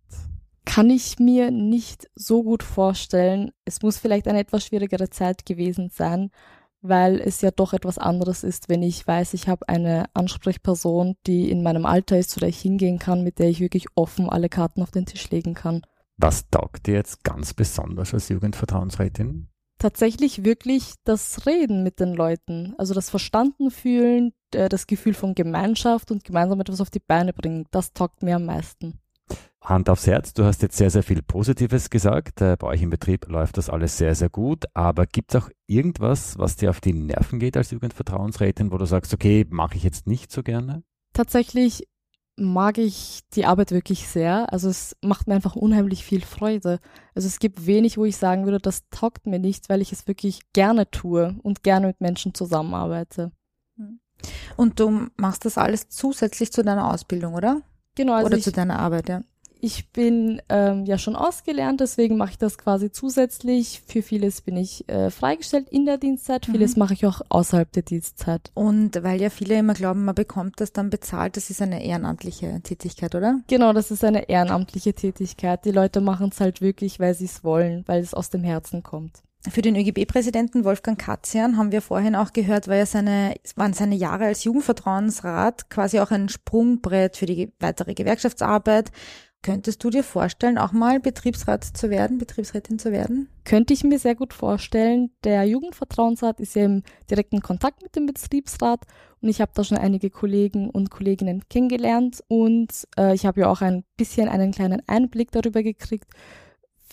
Kann 0.66 0.90
ich 0.90 1.18
mir 1.20 1.52
nicht 1.52 2.08
so 2.16 2.44
gut 2.44 2.62
vorstellen. 2.62 3.52
Es 3.66 3.82
muss 3.82 3.98
vielleicht 3.98 4.28
eine 4.28 4.40
etwas 4.40 4.66
schwierigere 4.66 5.10
Zeit 5.10 5.46
gewesen 5.46 5.90
sein, 5.90 6.30
weil 6.82 7.20
es 7.20 7.42
ja 7.42 7.52
doch 7.52 7.74
etwas 7.74 7.98
anderes 7.98 8.44
ist, 8.44 8.70
wenn 8.70 8.84
ich 8.84 9.06
weiß, 9.06 9.34
ich 9.34 9.48
habe 9.48 9.68
eine 9.68 10.06
Ansprechperson, 10.14 11.16
die 11.28 11.50
in 11.50 11.64
meinem 11.64 11.86
Alter 11.86 12.18
ist, 12.18 12.30
zu 12.30 12.40
der 12.40 12.50
ich 12.50 12.60
hingehen 12.60 13.00
kann, 13.00 13.24
mit 13.24 13.40
der 13.40 13.50
ich 13.50 13.60
wirklich 13.60 13.88
offen 13.96 14.30
alle 14.30 14.50
Karten 14.50 14.82
auf 14.82 14.92
den 14.92 15.06
Tisch 15.06 15.30
legen 15.32 15.56
kann. 15.56 15.82
Was 16.18 16.50
taugt 16.50 16.88
dir 16.88 16.96
jetzt 16.96 17.24
ganz 17.24 17.54
besonders 17.54 18.14
als 18.14 18.30
Jugendvertrauensrätin? 18.30 19.49
Tatsächlich 19.80 20.44
wirklich 20.44 20.94
das 21.04 21.46
Reden 21.46 21.84
mit 21.84 22.00
den 22.00 22.14
Leuten, 22.14 22.76
also 22.78 22.94
das 22.94 23.10
Verstanden 23.10 23.72
fühlen, 23.72 24.34
äh, 24.54 24.70
das 24.70 24.86
Gefühl 24.86 25.14
von 25.14 25.34
Gemeinschaft 25.34 26.12
und 26.12 26.24
gemeinsam 26.24 26.60
etwas 26.62 26.82
auf 26.82 26.90
die 26.90 27.00
Beine 27.00 27.34
bringen. 27.34 27.66
Das 27.72 27.94
taugt 27.94 28.22
mir 28.22 28.36
am 28.36 28.46
meisten. 28.46 29.00
Hand 29.62 29.90
aufs 29.90 30.08
Herz, 30.08 30.34
du 30.34 30.46
hast 30.46 30.62
jetzt 30.62 30.78
sehr, 30.78 30.90
sehr 30.90 31.04
viel 31.04 31.22
Positives 31.22 31.90
gesagt. 31.90 32.42
Äh, 32.42 32.56
bei 32.58 32.68
euch 32.68 32.82
im 32.82 32.90
Betrieb 32.90 33.28
läuft 33.28 33.58
das 33.58 33.70
alles 33.70 33.98
sehr, 33.98 34.16
sehr 34.16 34.30
gut. 34.30 34.66
Aber 34.74 35.06
gibt 35.06 35.34
es 35.34 35.42
auch 35.42 35.50
irgendwas, 35.68 36.38
was 36.38 36.56
dir 36.56 36.70
auf 36.70 36.82
die 36.82 36.94
Nerven 36.94 37.40
geht 37.40 37.58
als 37.58 37.72
Jugendvertrauensrätin, 37.72 38.72
wo 38.72 38.78
du 38.78 38.86
sagst, 38.86 39.14
okay, 39.14 39.46
mache 39.50 39.76
ich 39.76 39.84
jetzt 39.84 40.08
nicht 40.08 40.32
so 40.32 40.44
gerne? 40.44 40.84
Tatsächlich 41.14 41.88
mag 42.40 42.78
ich 42.78 43.22
die 43.34 43.46
Arbeit 43.46 43.72
wirklich 43.72 44.08
sehr. 44.08 44.52
Also 44.52 44.70
es 44.70 44.96
macht 45.02 45.28
mir 45.28 45.36
einfach 45.36 45.56
unheimlich 45.56 46.04
viel 46.04 46.22
Freude. 46.22 46.80
Also 47.16 47.28
es 47.28 47.40
gibt 47.40 47.66
wenig, 47.66 47.98
wo 47.98 48.06
ich 48.06 48.18
sagen 48.18 48.46
würde, 48.46 48.60
das 48.60 48.90
taugt 48.90 49.28
mir 49.28 49.40
nicht, 49.40 49.70
weil 49.70 49.82
ich 49.82 49.92
es 49.92 50.08
wirklich 50.08 50.42
gerne 50.54 50.90
tue 50.90 51.36
und 51.44 51.64
gerne 51.64 51.88
mit 51.88 52.02
Menschen 52.02 52.34
zusammenarbeite. 52.34 53.32
Hm. 53.78 54.00
Und 54.58 54.80
du 54.80 55.08
machst 55.18 55.46
das 55.46 55.58
alles 55.58 55.90
zusätzlich 55.90 56.52
zu 56.52 56.64
deiner 56.64 56.92
Ausbildung, 56.92 57.34
oder? 57.34 57.62
Genau. 57.96 58.14
Also 58.14 58.28
oder 58.28 58.40
zu 58.40 58.52
deiner 58.52 58.80
Arbeit, 58.80 59.10
ja. 59.10 59.22
Ich 59.62 59.92
bin 59.92 60.42
ähm, 60.48 60.86
ja 60.86 60.98
schon 60.98 61.18
ausgelernt, 61.18 61.82
deswegen 61.82 62.16
mache 62.16 62.32
ich 62.32 62.38
das 62.38 62.58
quasi 62.58 62.92
zusätzlich. 62.92 63.82
Für 63.86 64.02
vieles 64.02 64.40
bin 64.40 64.56
ich 64.56 64.88
äh, 64.88 65.12
freigestellt 65.12 65.68
in 65.70 65.86
der 65.86 65.98
Dienstzeit, 65.98 66.48
mhm. 66.48 66.54
vieles 66.54 66.78
mache 66.78 66.94
ich 66.94 67.06
auch 67.06 67.22
außerhalb 67.28 67.70
der 67.74 67.84
Dienstzeit. 67.84 68.52
Und 68.54 69.04
weil 69.04 69.22
ja 69.22 69.30
viele 69.30 69.60
immer 69.60 69.74
glauben, 69.74 70.06
man 70.06 70.16
bekommt 70.16 70.62
das 70.62 70.72
dann 70.72 70.90
bezahlt, 70.90 71.36
das 71.36 71.50
ist 71.50 71.62
eine 71.62 71.84
ehrenamtliche 71.84 72.62
Tätigkeit, 72.64 73.16
oder? 73.16 73.42
Genau, 73.48 73.74
das 73.74 73.92
ist 73.92 74.06
eine 74.06 74.30
ehrenamtliche 74.30 74.94
Tätigkeit. 74.94 75.66
Die 75.66 75.72
Leute 75.72 76.00
machen 76.00 76.30
es 76.32 76.40
halt 76.40 76.62
wirklich, 76.62 77.02
weil 77.02 77.14
sie 77.14 77.26
es 77.26 77.44
wollen, 77.44 77.84
weil 77.86 78.02
es 78.02 78.14
aus 78.14 78.30
dem 78.30 78.46
Herzen 78.46 78.82
kommt. 78.82 79.24
Für 79.48 79.62
den 79.62 79.78
ÖGB-Präsidenten 79.78 80.66
Wolfgang 80.66 81.00
Katzian 81.00 81.58
haben 81.58 81.72
wir 81.72 81.82
vorhin 81.82 82.16
auch 82.16 82.34
gehört, 82.34 82.68
war 82.68 82.76
ja 82.76 82.86
seine, 82.86 83.36
waren 83.56 83.72
seine 83.72 83.96
Jahre 83.96 84.26
als 84.26 84.44
Jugendvertrauensrat 84.44 85.70
quasi 85.70 86.02
auch 86.02 86.12
ein 86.12 86.28
Sprungbrett 86.28 87.16
für 87.16 87.26
die 87.26 87.54
weitere 87.58 87.94
Gewerkschaftsarbeit. 87.94 88.92
Könntest 89.42 89.82
du 89.84 89.90
dir 89.90 90.04
vorstellen, 90.04 90.58
auch 90.58 90.74
mal 90.74 91.00
Betriebsrat 91.00 91.64
zu 91.64 91.90
werden, 91.90 92.18
Betriebsrätin 92.18 92.78
zu 92.78 92.92
werden? 92.92 93.30
Könnte 93.46 93.74
ich 93.74 93.86
mir 93.86 93.98
sehr 93.98 94.16
gut 94.16 94.34
vorstellen. 94.34 95.12
Der 95.24 95.46
Jugendvertrauensrat 95.46 96.42
ist 96.42 96.56
ja 96.56 96.66
im 96.66 96.84
direkten 97.10 97.42
Kontakt 97.42 97.82
mit 97.82 97.96
dem 97.96 98.06
Betriebsrat 98.06 98.82
und 99.22 99.30
ich 99.30 99.40
habe 99.40 99.52
da 99.56 99.64
schon 99.64 99.78
einige 99.78 100.10
Kollegen 100.10 100.70
und 100.70 100.92
Kolleginnen 100.92 101.44
kennengelernt 101.50 102.22
und 102.28 102.86
äh, 102.98 103.16
ich 103.16 103.26
habe 103.26 103.42
ja 103.42 103.50
auch 103.50 103.62
ein 103.62 103.86
bisschen 103.96 104.28
einen 104.28 104.52
kleinen 104.52 104.82
Einblick 104.88 105.32
darüber 105.32 105.64
gekriegt, 105.64 106.12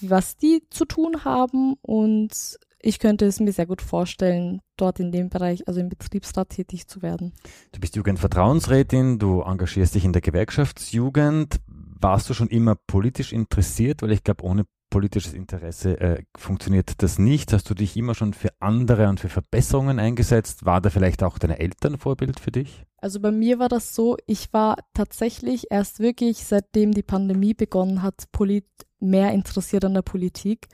was 0.01 0.37
die 0.37 0.63
zu 0.71 0.85
tun 0.85 1.25
haben 1.25 1.75
und 1.83 2.59
ich 2.87 3.01
könnte 3.01 3.27
es 3.27 3.41
mir 3.41 3.53
sehr 3.53 3.67
gut 3.67 3.83
vorstellen, 3.83 4.61
dort 4.77 5.01
in 5.01 5.11
dem 5.11 5.29
Bereich, 5.29 5.67
also 5.67 5.81
im 5.81 5.89
Betriebsrat 5.89 6.51
tätig 6.51 6.87
zu 6.87 7.03
werden. 7.03 7.33
Du 7.73 7.81
bist 7.81 7.97
Jugendvertrauensrätin, 7.97 9.19
du 9.19 9.41
engagierst 9.41 9.97
dich 9.97 10.05
in 10.05 10.13
der 10.13 10.23
Gewerkschaftsjugend 10.23 11.57
warst 12.01 12.29
du 12.31 12.35
schon 12.35 12.49
immer 12.49 12.77
politisch 12.87 13.33
interessiert? 13.33 14.03
Weil 14.03 14.13
ich 14.13 14.25
glaube, 14.25 14.45
ohne 14.45 14.65
politisches 14.91 15.35
Interesse 15.35 16.01
äh, 16.01 16.23
funktioniert 16.37 17.03
das 17.03 17.19
nicht. 17.19 17.53
Hast 17.53 17.69
du 17.69 17.75
dich 17.75 17.97
immer 17.97 18.15
schon 18.15 18.35
für 18.35 18.51
andere 18.61 19.09
und 19.09 19.21
für 19.21 19.29
Verbesserungen 19.29 19.99
eingesetzt? 19.99 20.65
War 20.65 20.81
da 20.81 20.91
vielleicht 20.91 21.23
auch 21.23 21.39
deine 21.39 21.59
Eltern 21.59 21.99
Vorbild 21.99 22.41
für 22.41 22.53
dich? 22.53 22.85
Also 22.99 23.21
bei 23.21 23.31
mir 23.31 23.59
war 23.59 23.69
das 23.69 23.95
so, 23.95 24.17
ich 24.27 24.53
war 24.53 24.77
tatsächlich 24.95 25.67
erst 25.71 26.01
wirklich, 26.01 26.45
seitdem 26.45 26.93
die 26.93 27.03
Pandemie 27.03 27.55
begonnen 27.55 28.03
hat, 28.03 28.25
polit 28.33 28.67
mehr 29.01 29.33
interessiert 29.33 29.85
an 29.85 29.95
der 29.95 30.03
Politik, 30.03 30.69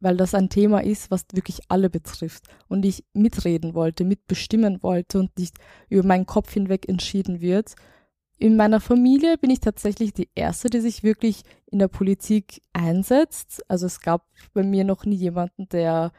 weil 0.00 0.16
das 0.16 0.34
ein 0.34 0.48
Thema 0.48 0.82
ist, 0.82 1.10
was 1.10 1.26
wirklich 1.32 1.60
alle 1.68 1.90
betrifft 1.90 2.44
und 2.68 2.84
ich 2.84 3.04
mitreden 3.12 3.74
wollte, 3.74 4.04
mitbestimmen 4.04 4.82
wollte 4.82 5.18
und 5.18 5.38
nicht 5.38 5.56
über 5.88 6.06
meinen 6.06 6.26
Kopf 6.26 6.52
hinweg 6.52 6.88
entschieden 6.88 7.40
wird. 7.40 7.74
In 8.38 8.56
meiner 8.56 8.80
Familie 8.80 9.36
bin 9.36 9.50
ich 9.50 9.58
tatsächlich 9.58 10.12
die 10.12 10.30
Erste, 10.36 10.70
die 10.70 10.80
sich 10.80 11.02
wirklich 11.02 11.42
in 11.66 11.80
der 11.80 11.88
Politik 11.88 12.62
einsetzt. 12.72 13.62
Also 13.68 13.86
es 13.86 14.00
gab 14.00 14.24
bei 14.54 14.62
mir 14.62 14.84
noch 14.84 15.04
nie 15.04 15.16
jemanden, 15.16 15.68
der 15.68 16.12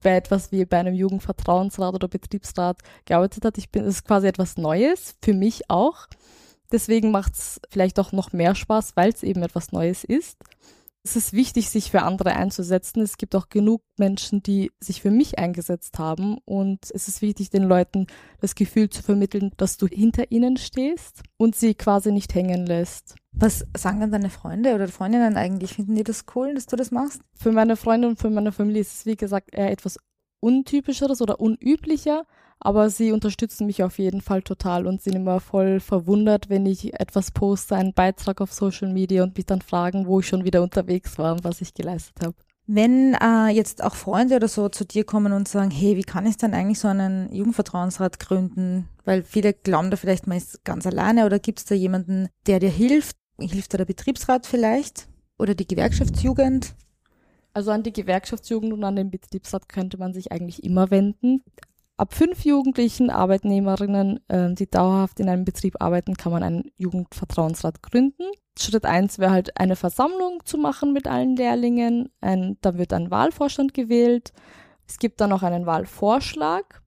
bei 0.00 0.16
etwas 0.16 0.52
wie 0.52 0.64
bei 0.66 0.78
einem 0.78 0.94
Jugendvertrauensrat 0.94 1.94
oder 1.94 2.06
Betriebsrat 2.06 2.78
gearbeitet 3.06 3.44
hat. 3.44 3.58
Ich 3.58 3.70
bin, 3.70 3.84
es 3.84 3.96
ist 3.96 4.04
quasi 4.04 4.28
etwas 4.28 4.56
Neues, 4.56 5.16
für 5.20 5.34
mich 5.34 5.68
auch. 5.68 6.06
Deswegen 6.70 7.10
macht 7.10 7.34
es 7.34 7.60
vielleicht 7.70 7.98
auch 7.98 8.12
noch 8.12 8.32
mehr 8.32 8.54
Spaß, 8.54 8.96
weil 8.96 9.10
es 9.10 9.22
eben 9.22 9.42
etwas 9.42 9.72
Neues 9.72 10.04
ist 10.04 10.38
es 11.06 11.16
ist 11.16 11.34
wichtig, 11.34 11.68
sich 11.68 11.90
für 11.90 12.02
andere 12.02 12.34
einzusetzen. 12.34 13.02
Es 13.02 13.18
gibt 13.18 13.36
auch 13.36 13.50
genug 13.50 13.82
Menschen, 13.98 14.42
die 14.42 14.72
sich 14.80 15.02
für 15.02 15.10
mich 15.10 15.38
eingesetzt 15.38 15.98
haben. 15.98 16.38
Und 16.46 16.90
es 16.92 17.08
ist 17.08 17.20
wichtig, 17.20 17.50
den 17.50 17.64
Leuten 17.64 18.06
das 18.40 18.54
Gefühl 18.54 18.88
zu 18.88 19.02
vermitteln, 19.02 19.52
dass 19.58 19.76
du 19.76 19.86
hinter 19.86 20.32
ihnen 20.32 20.56
stehst 20.56 21.22
und 21.36 21.54
sie 21.54 21.74
quasi 21.74 22.10
nicht 22.10 22.34
hängen 22.34 22.64
lässt. 22.64 23.16
Was 23.32 23.66
sagen 23.76 24.00
dann 24.00 24.12
deine 24.12 24.30
Freunde 24.30 24.74
oder 24.74 24.88
Freundinnen 24.88 25.36
eigentlich? 25.36 25.74
Finden 25.74 25.94
die 25.94 26.04
das 26.04 26.24
cool, 26.34 26.54
dass 26.54 26.66
du 26.66 26.76
das 26.76 26.90
machst? 26.90 27.20
Für 27.34 27.52
meine 27.52 27.76
Freunde 27.76 28.08
und 28.08 28.18
für 28.18 28.30
meine 28.30 28.52
Familie 28.52 28.80
ist 28.80 28.94
es, 28.94 29.06
wie 29.06 29.16
gesagt, 29.16 29.50
eher 29.52 29.70
etwas 29.70 29.98
untypischeres 30.40 31.20
oder 31.20 31.38
unüblicher, 31.38 32.24
aber 32.60 32.90
sie 32.90 33.12
unterstützen 33.12 33.66
mich 33.66 33.82
auf 33.82 33.98
jeden 33.98 34.20
Fall 34.20 34.42
total 34.42 34.86
und 34.86 35.02
sind 35.02 35.14
immer 35.14 35.40
voll 35.40 35.80
verwundert, 35.80 36.48
wenn 36.48 36.66
ich 36.66 36.98
etwas 36.98 37.30
poste, 37.30 37.76
einen 37.76 37.92
Beitrag 37.92 38.40
auf 38.40 38.52
Social 38.52 38.92
Media 38.92 39.22
und 39.22 39.36
mich 39.36 39.46
dann 39.46 39.60
fragen, 39.60 40.06
wo 40.06 40.20
ich 40.20 40.28
schon 40.28 40.44
wieder 40.44 40.62
unterwegs 40.62 41.18
war 41.18 41.34
und 41.34 41.44
was 41.44 41.60
ich 41.60 41.74
geleistet 41.74 42.16
habe. 42.24 42.34
Wenn 42.66 43.14
äh, 43.14 43.48
jetzt 43.48 43.84
auch 43.84 43.94
Freunde 43.94 44.36
oder 44.36 44.48
so 44.48 44.70
zu 44.70 44.86
dir 44.86 45.04
kommen 45.04 45.34
und 45.34 45.48
sagen, 45.48 45.70
hey, 45.70 45.96
wie 45.96 46.02
kann 46.02 46.24
ich 46.24 46.38
denn 46.38 46.54
eigentlich 46.54 46.78
so 46.78 46.88
einen 46.88 47.30
Jugendvertrauensrat 47.30 48.18
gründen? 48.18 48.88
Weil 49.04 49.22
viele 49.22 49.52
glauben 49.52 49.90
da 49.90 49.98
vielleicht, 49.98 50.26
man 50.26 50.38
ist 50.38 50.64
ganz 50.64 50.86
alleine 50.86 51.26
oder 51.26 51.38
gibt 51.38 51.58
es 51.58 51.66
da 51.66 51.74
jemanden, 51.74 52.28
der 52.46 52.60
dir 52.60 52.70
hilft? 52.70 53.16
Hilft 53.38 53.74
da 53.74 53.78
der 53.78 53.84
Betriebsrat 53.84 54.46
vielleicht? 54.46 55.08
Oder 55.38 55.54
die 55.54 55.66
Gewerkschaftsjugend? 55.66 56.74
Also 57.52 57.70
an 57.70 57.82
die 57.82 57.92
Gewerkschaftsjugend 57.92 58.72
und 58.72 58.82
an 58.82 58.96
den 58.96 59.10
Betriebsrat 59.10 59.68
könnte 59.68 59.98
man 59.98 60.14
sich 60.14 60.32
eigentlich 60.32 60.64
immer 60.64 60.90
wenden. 60.90 61.42
Ab 61.96 62.12
fünf 62.12 62.44
jugendlichen 62.44 63.10
Arbeitnehmerinnen, 63.10 64.20
äh, 64.28 64.52
die 64.54 64.68
dauerhaft 64.68 65.20
in 65.20 65.28
einem 65.28 65.44
Betrieb 65.44 65.80
arbeiten, 65.80 66.16
kann 66.16 66.32
man 66.32 66.42
einen 66.42 66.70
Jugendvertrauensrat 66.76 67.82
gründen. 67.82 68.24
Schritt 68.58 68.84
eins 68.84 69.18
wäre 69.18 69.30
halt 69.30 69.58
eine 69.60 69.76
Versammlung 69.76 70.40
zu 70.44 70.58
machen 70.58 70.92
mit 70.92 71.06
allen 71.06 71.36
Lehrlingen. 71.36 72.10
Ein, 72.20 72.56
da 72.62 72.76
wird 72.78 72.92
ein 72.92 73.10
Wahlvorstand 73.10 73.74
gewählt. 73.74 74.32
Es 74.88 74.98
gibt 74.98 75.20
dann 75.20 75.30
noch 75.30 75.42
einen 75.42 75.66
Wahlvorschlag. 75.66 76.82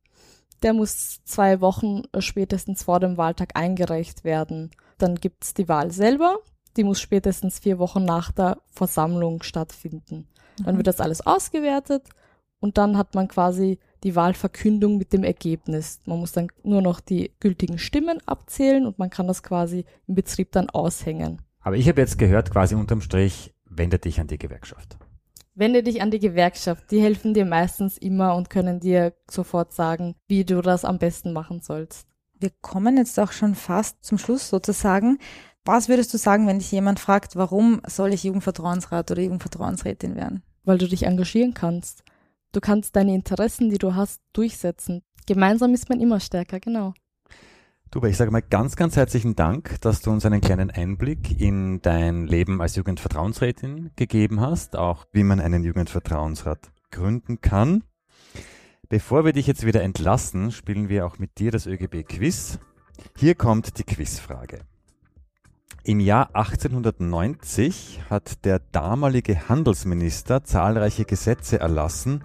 Der 0.63 0.73
muss 0.73 1.23
zwei 1.23 1.61
Wochen 1.61 2.03
spätestens 2.19 2.83
vor 2.83 2.99
dem 2.99 3.15
Wahltag 3.17 3.51
eingereicht 3.55 4.23
werden. 4.23 4.71
Dann 4.97 5.15
gibt's 5.15 5.53
die 5.53 5.69
Wahl 5.69 5.91
selber. 5.91 6.37
Die 6.75 6.83
muss 6.83 6.99
spätestens 6.99 7.59
vier 7.59 7.79
Wochen 7.79 8.03
nach 8.03 8.31
der 8.31 8.57
Versammlung 8.71 9.41
stattfinden. 9.43 10.27
Dann 10.63 10.75
Mhm. 10.75 10.77
wird 10.79 10.87
das 10.87 10.99
alles 10.99 11.25
ausgewertet 11.25 12.07
und 12.59 12.77
dann 12.77 12.97
hat 12.97 13.15
man 13.15 13.27
quasi 13.27 13.79
die 14.03 14.15
Wahlverkündung 14.15 14.97
mit 14.97 15.13
dem 15.13 15.23
Ergebnis. 15.23 15.99
Man 16.05 16.19
muss 16.19 16.31
dann 16.31 16.47
nur 16.63 16.81
noch 16.81 16.99
die 16.99 17.31
gültigen 17.39 17.77
Stimmen 17.79 18.19
abzählen 18.25 18.85
und 18.85 18.99
man 18.99 19.09
kann 19.09 19.27
das 19.27 19.43
quasi 19.43 19.85
im 20.07 20.15
Betrieb 20.15 20.51
dann 20.51 20.69
aushängen. 20.69 21.41
Aber 21.61 21.75
ich 21.75 21.87
habe 21.87 22.01
jetzt 22.01 22.17
gehört, 22.17 22.51
quasi 22.51 22.75
unterm 22.75 23.01
Strich, 23.01 23.53
wende 23.65 23.99
dich 23.99 24.19
an 24.19 24.27
die 24.27 24.37
Gewerkschaft. 24.37 24.97
Wende 25.55 25.83
dich 25.83 26.01
an 26.01 26.11
die 26.11 26.19
Gewerkschaft. 26.19 26.91
Die 26.91 27.01
helfen 27.01 27.33
dir 27.33 27.45
meistens 27.45 27.97
immer 27.97 28.35
und 28.35 28.49
können 28.49 28.79
dir 28.79 29.13
sofort 29.29 29.73
sagen, 29.73 30.15
wie 30.27 30.45
du 30.45 30.61
das 30.61 30.85
am 30.85 30.99
besten 30.99 31.33
machen 31.33 31.61
sollst. 31.61 32.07
Wir 32.39 32.51
kommen 32.61 32.97
jetzt 32.97 33.19
auch 33.19 33.31
schon 33.31 33.55
fast 33.55 34.03
zum 34.05 34.19
Schluss 34.19 34.49
sozusagen. 34.49 35.17
Was 35.65 35.89
würdest 35.89 36.13
du 36.13 36.17
sagen, 36.17 36.47
wenn 36.47 36.59
dich 36.59 36.71
jemand 36.71 36.99
fragt, 36.99 37.35
warum 37.35 37.81
soll 37.87 38.13
ich 38.13 38.23
Jugendvertrauensrat 38.23 39.09
oder 39.11 39.21
Jugendvertrauensrätin 39.21 40.15
werden? 40.15 40.43
weil 40.67 40.77
du 40.77 40.87
dich 40.87 41.03
engagieren 41.03 41.53
kannst. 41.53 42.03
Du 42.51 42.59
kannst 42.59 42.95
deine 42.95 43.13
Interessen, 43.13 43.69
die 43.69 43.77
du 43.77 43.95
hast, 43.95 44.21
durchsetzen. 44.33 45.01
Gemeinsam 45.25 45.73
ist 45.73 45.89
man 45.89 45.99
immer 45.99 46.19
stärker, 46.19 46.59
genau. 46.59 46.93
Duba, 47.91 48.07
ich 48.07 48.17
sage 48.17 48.31
mal 48.31 48.41
ganz, 48.41 48.75
ganz 48.75 48.95
herzlichen 48.97 49.35
Dank, 49.35 49.79
dass 49.81 50.01
du 50.01 50.11
uns 50.11 50.25
einen 50.25 50.41
kleinen 50.41 50.71
Einblick 50.71 51.39
in 51.39 51.81
dein 51.81 52.27
Leben 52.27 52.61
als 52.61 52.75
Jugendvertrauensrätin 52.75 53.91
gegeben 53.95 54.41
hast, 54.41 54.75
auch 54.75 55.05
wie 55.13 55.23
man 55.23 55.39
einen 55.39 55.63
Jugendvertrauensrat 55.63 56.71
gründen 56.91 57.39
kann. 57.39 57.83
Bevor 58.89 59.25
wir 59.25 59.33
dich 59.33 59.47
jetzt 59.47 59.65
wieder 59.65 59.83
entlassen, 59.83 60.51
spielen 60.51 60.89
wir 60.89 61.05
auch 61.05 61.17
mit 61.17 61.39
dir 61.39 61.51
das 61.51 61.65
ÖGB-Quiz. 61.65 62.59
Hier 63.17 63.35
kommt 63.35 63.77
die 63.77 63.83
Quizfrage. 63.83 64.59
Im 65.83 66.01
Jahr 66.01 66.35
1890 66.35 68.01
hat 68.09 68.43
der 68.43 68.59
damalige 68.59 69.47
Handelsminister 69.47 70.43
zahlreiche 70.43 71.05
Gesetze 71.05 71.59
erlassen, 71.59 72.23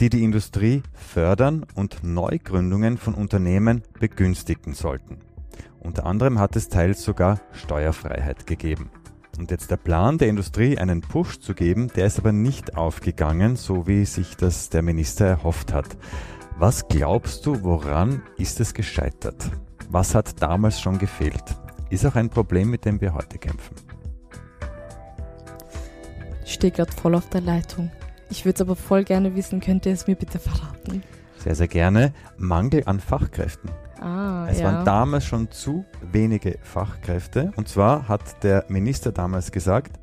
die 0.00 0.08
die 0.08 0.24
Industrie 0.24 0.82
fördern 0.92 1.64
und 1.74 2.02
Neugründungen 2.02 2.98
von 2.98 3.14
Unternehmen 3.14 3.82
begünstigen 4.00 4.74
sollten. 4.74 5.18
Unter 5.78 6.04
anderem 6.04 6.40
hat 6.40 6.56
es 6.56 6.68
teils 6.68 7.04
sogar 7.04 7.40
Steuerfreiheit 7.52 8.46
gegeben. 8.46 8.90
Und 9.38 9.50
jetzt 9.50 9.70
der 9.70 9.76
Plan 9.76 10.18
der 10.18 10.28
Industrie, 10.28 10.78
einen 10.78 11.00
Push 11.00 11.38
zu 11.38 11.54
geben, 11.54 11.88
der 11.94 12.06
ist 12.06 12.18
aber 12.18 12.32
nicht 12.32 12.76
aufgegangen, 12.76 13.54
so 13.54 13.86
wie 13.86 14.04
sich 14.04 14.36
das 14.36 14.68
der 14.68 14.82
Minister 14.82 15.26
erhofft 15.26 15.72
hat. 15.72 15.96
Was 16.58 16.88
glaubst 16.88 17.46
du, 17.46 17.62
woran 17.62 18.22
ist 18.36 18.60
es 18.60 18.74
gescheitert? 18.74 19.50
Was 19.90 20.14
hat 20.14 20.42
damals 20.42 20.80
schon 20.80 20.98
gefehlt? 20.98 21.44
Ist 21.90 22.04
auch 22.04 22.14
ein 22.16 22.28
Problem, 22.30 22.70
mit 22.70 22.84
dem 22.84 23.00
wir 23.00 23.14
heute 23.14 23.38
kämpfen. 23.38 23.76
Ich 26.44 26.54
stehe 26.54 26.72
gerade 26.72 26.92
voll 26.92 27.14
auf 27.14 27.28
der 27.28 27.40
Leitung. 27.40 27.90
Ich 28.30 28.44
würde 28.44 28.56
es 28.56 28.60
aber 28.60 28.76
voll 28.76 29.04
gerne 29.04 29.34
wissen, 29.36 29.60
könnt 29.60 29.86
ihr 29.86 29.92
es 29.92 30.06
mir 30.06 30.16
bitte 30.16 30.38
verraten? 30.38 31.02
Sehr, 31.38 31.54
sehr 31.54 31.68
gerne. 31.68 32.12
Mangel 32.38 32.82
an 32.86 32.98
Fachkräften. 32.98 33.70
Ah, 34.00 34.46
Es 34.50 34.60
ja. 34.60 34.66
waren 34.66 34.84
damals 34.84 35.24
schon 35.24 35.50
zu 35.50 35.84
wenige 36.12 36.58
Fachkräfte. 36.62 37.52
Und 37.56 37.68
zwar 37.68 38.08
hat 38.08 38.42
der 38.42 38.64
Minister 38.68 39.12
damals 39.12 39.52
gesagt, 39.52 39.98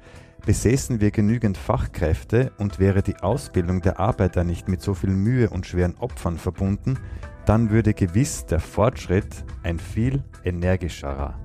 besäßen 0.45 0.99
wir 1.01 1.11
genügend 1.11 1.57
Fachkräfte 1.57 2.51
und 2.57 2.79
wäre 2.79 3.01
die 3.01 3.17
Ausbildung 3.17 3.81
der 3.81 3.99
Arbeiter 3.99 4.43
nicht 4.43 4.67
mit 4.67 4.81
so 4.81 4.93
viel 4.93 5.11
Mühe 5.11 5.49
und 5.49 5.65
schweren 5.65 5.95
Opfern 5.97 6.37
verbunden, 6.37 6.97
dann 7.45 7.71
würde 7.71 7.93
gewiss 7.93 8.45
der 8.45 8.59
Fortschritt 8.59 9.43
ein 9.63 9.79
viel 9.79 10.23
energischerer. 10.43 11.35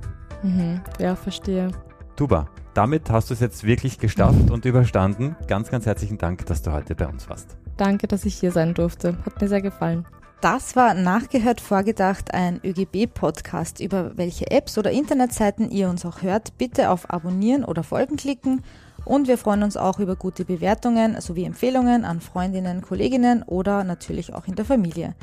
Mhm. 0.42 0.81
ja, 0.98 1.16
verstehe. 1.16 1.70
Tuba, 2.16 2.48
damit 2.74 3.11
hast 3.11 3.31
du 3.31 3.35
es 3.35 3.40
jetzt 3.40 3.64
wirklich 3.64 3.98
geschafft 3.98 4.51
und 4.51 4.64
überstanden. 4.64 5.37
Ganz, 5.46 5.70
ganz 5.70 5.87
herzlichen 5.87 6.18
Dank, 6.18 6.46
dass 6.46 6.62
du 6.62 6.72
heute 6.72 6.94
bei 6.94 7.07
uns 7.07 7.29
warst. 7.29 7.57
Danke, 7.77 8.09
dass 8.09 8.24
ich 8.24 8.35
hier 8.35 8.53
sein 8.53 8.74
durfte. 8.74 9.16
Hat 9.24 9.40
mir 9.40 9.48
sehr 9.48 9.62
gefallen. 9.62 10.07
Das 10.40 10.77
war 10.77 10.94
Nachgehört 10.94 11.61
Vorgedacht, 11.61 12.33
ein 12.33 12.61
ÖGB-Podcast. 12.62 13.81
Über 13.81 14.16
welche 14.16 14.48
Apps 14.53 14.79
oder 14.79 14.92
Internetseiten 14.92 15.70
ihr 15.70 15.88
uns 15.88 16.07
auch 16.07 16.22
hört, 16.22 16.57
bitte 16.59 16.90
auf 16.90 17.11
Abonnieren 17.11 17.64
oder 17.64 17.83
Folgen 17.83 18.16
klicken. 18.16 18.62
Und 19.05 19.27
wir 19.27 19.38
freuen 19.38 19.64
uns 19.64 19.77
auch 19.77 19.98
über 19.98 20.14
gute 20.14 20.44
Bewertungen 20.44 21.20
sowie 21.20 21.44
Empfehlungen 21.44 22.05
an 22.05 22.20
Freundinnen, 22.20 22.83
Kolleginnen 22.83 23.42
oder 23.42 23.83
natürlich 23.83 24.35
auch 24.35 24.46
in 24.46 24.55
der 24.55 24.64
Familie. 24.64 25.14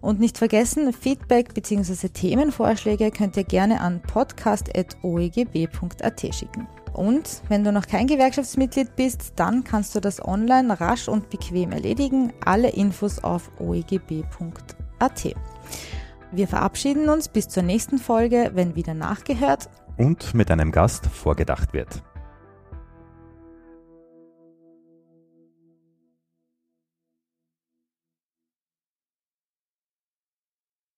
Und 0.00 0.20
nicht 0.20 0.38
vergessen, 0.38 0.92
Feedback 0.92 1.54
bzw. 1.54 2.08
Themenvorschläge 2.08 3.10
könnt 3.10 3.36
ihr 3.36 3.42
gerne 3.44 3.80
an 3.80 4.00
podcast.oegb.at 4.02 6.34
schicken. 6.34 6.68
Und 6.92 7.42
wenn 7.48 7.64
du 7.64 7.72
noch 7.72 7.86
kein 7.86 8.06
Gewerkschaftsmitglied 8.06 8.94
bist, 8.96 9.32
dann 9.36 9.64
kannst 9.64 9.94
du 9.94 10.00
das 10.00 10.22
online 10.24 10.80
rasch 10.80 11.08
und 11.08 11.30
bequem 11.30 11.72
erledigen. 11.72 12.32
Alle 12.44 12.70
Infos 12.70 13.22
auf 13.22 13.50
oegb.at. 13.60 15.34
Wir 16.32 16.48
verabschieden 16.48 17.08
uns 17.08 17.28
bis 17.28 17.48
zur 17.48 17.62
nächsten 17.62 17.98
Folge, 17.98 18.50
wenn 18.54 18.74
wieder 18.74 18.94
nachgehört 18.94 19.70
Und 19.96 20.34
mit 20.34 20.50
einem 20.50 20.72
Gast 20.72 21.06
vorgedacht 21.06 21.72
wird. 21.72 22.02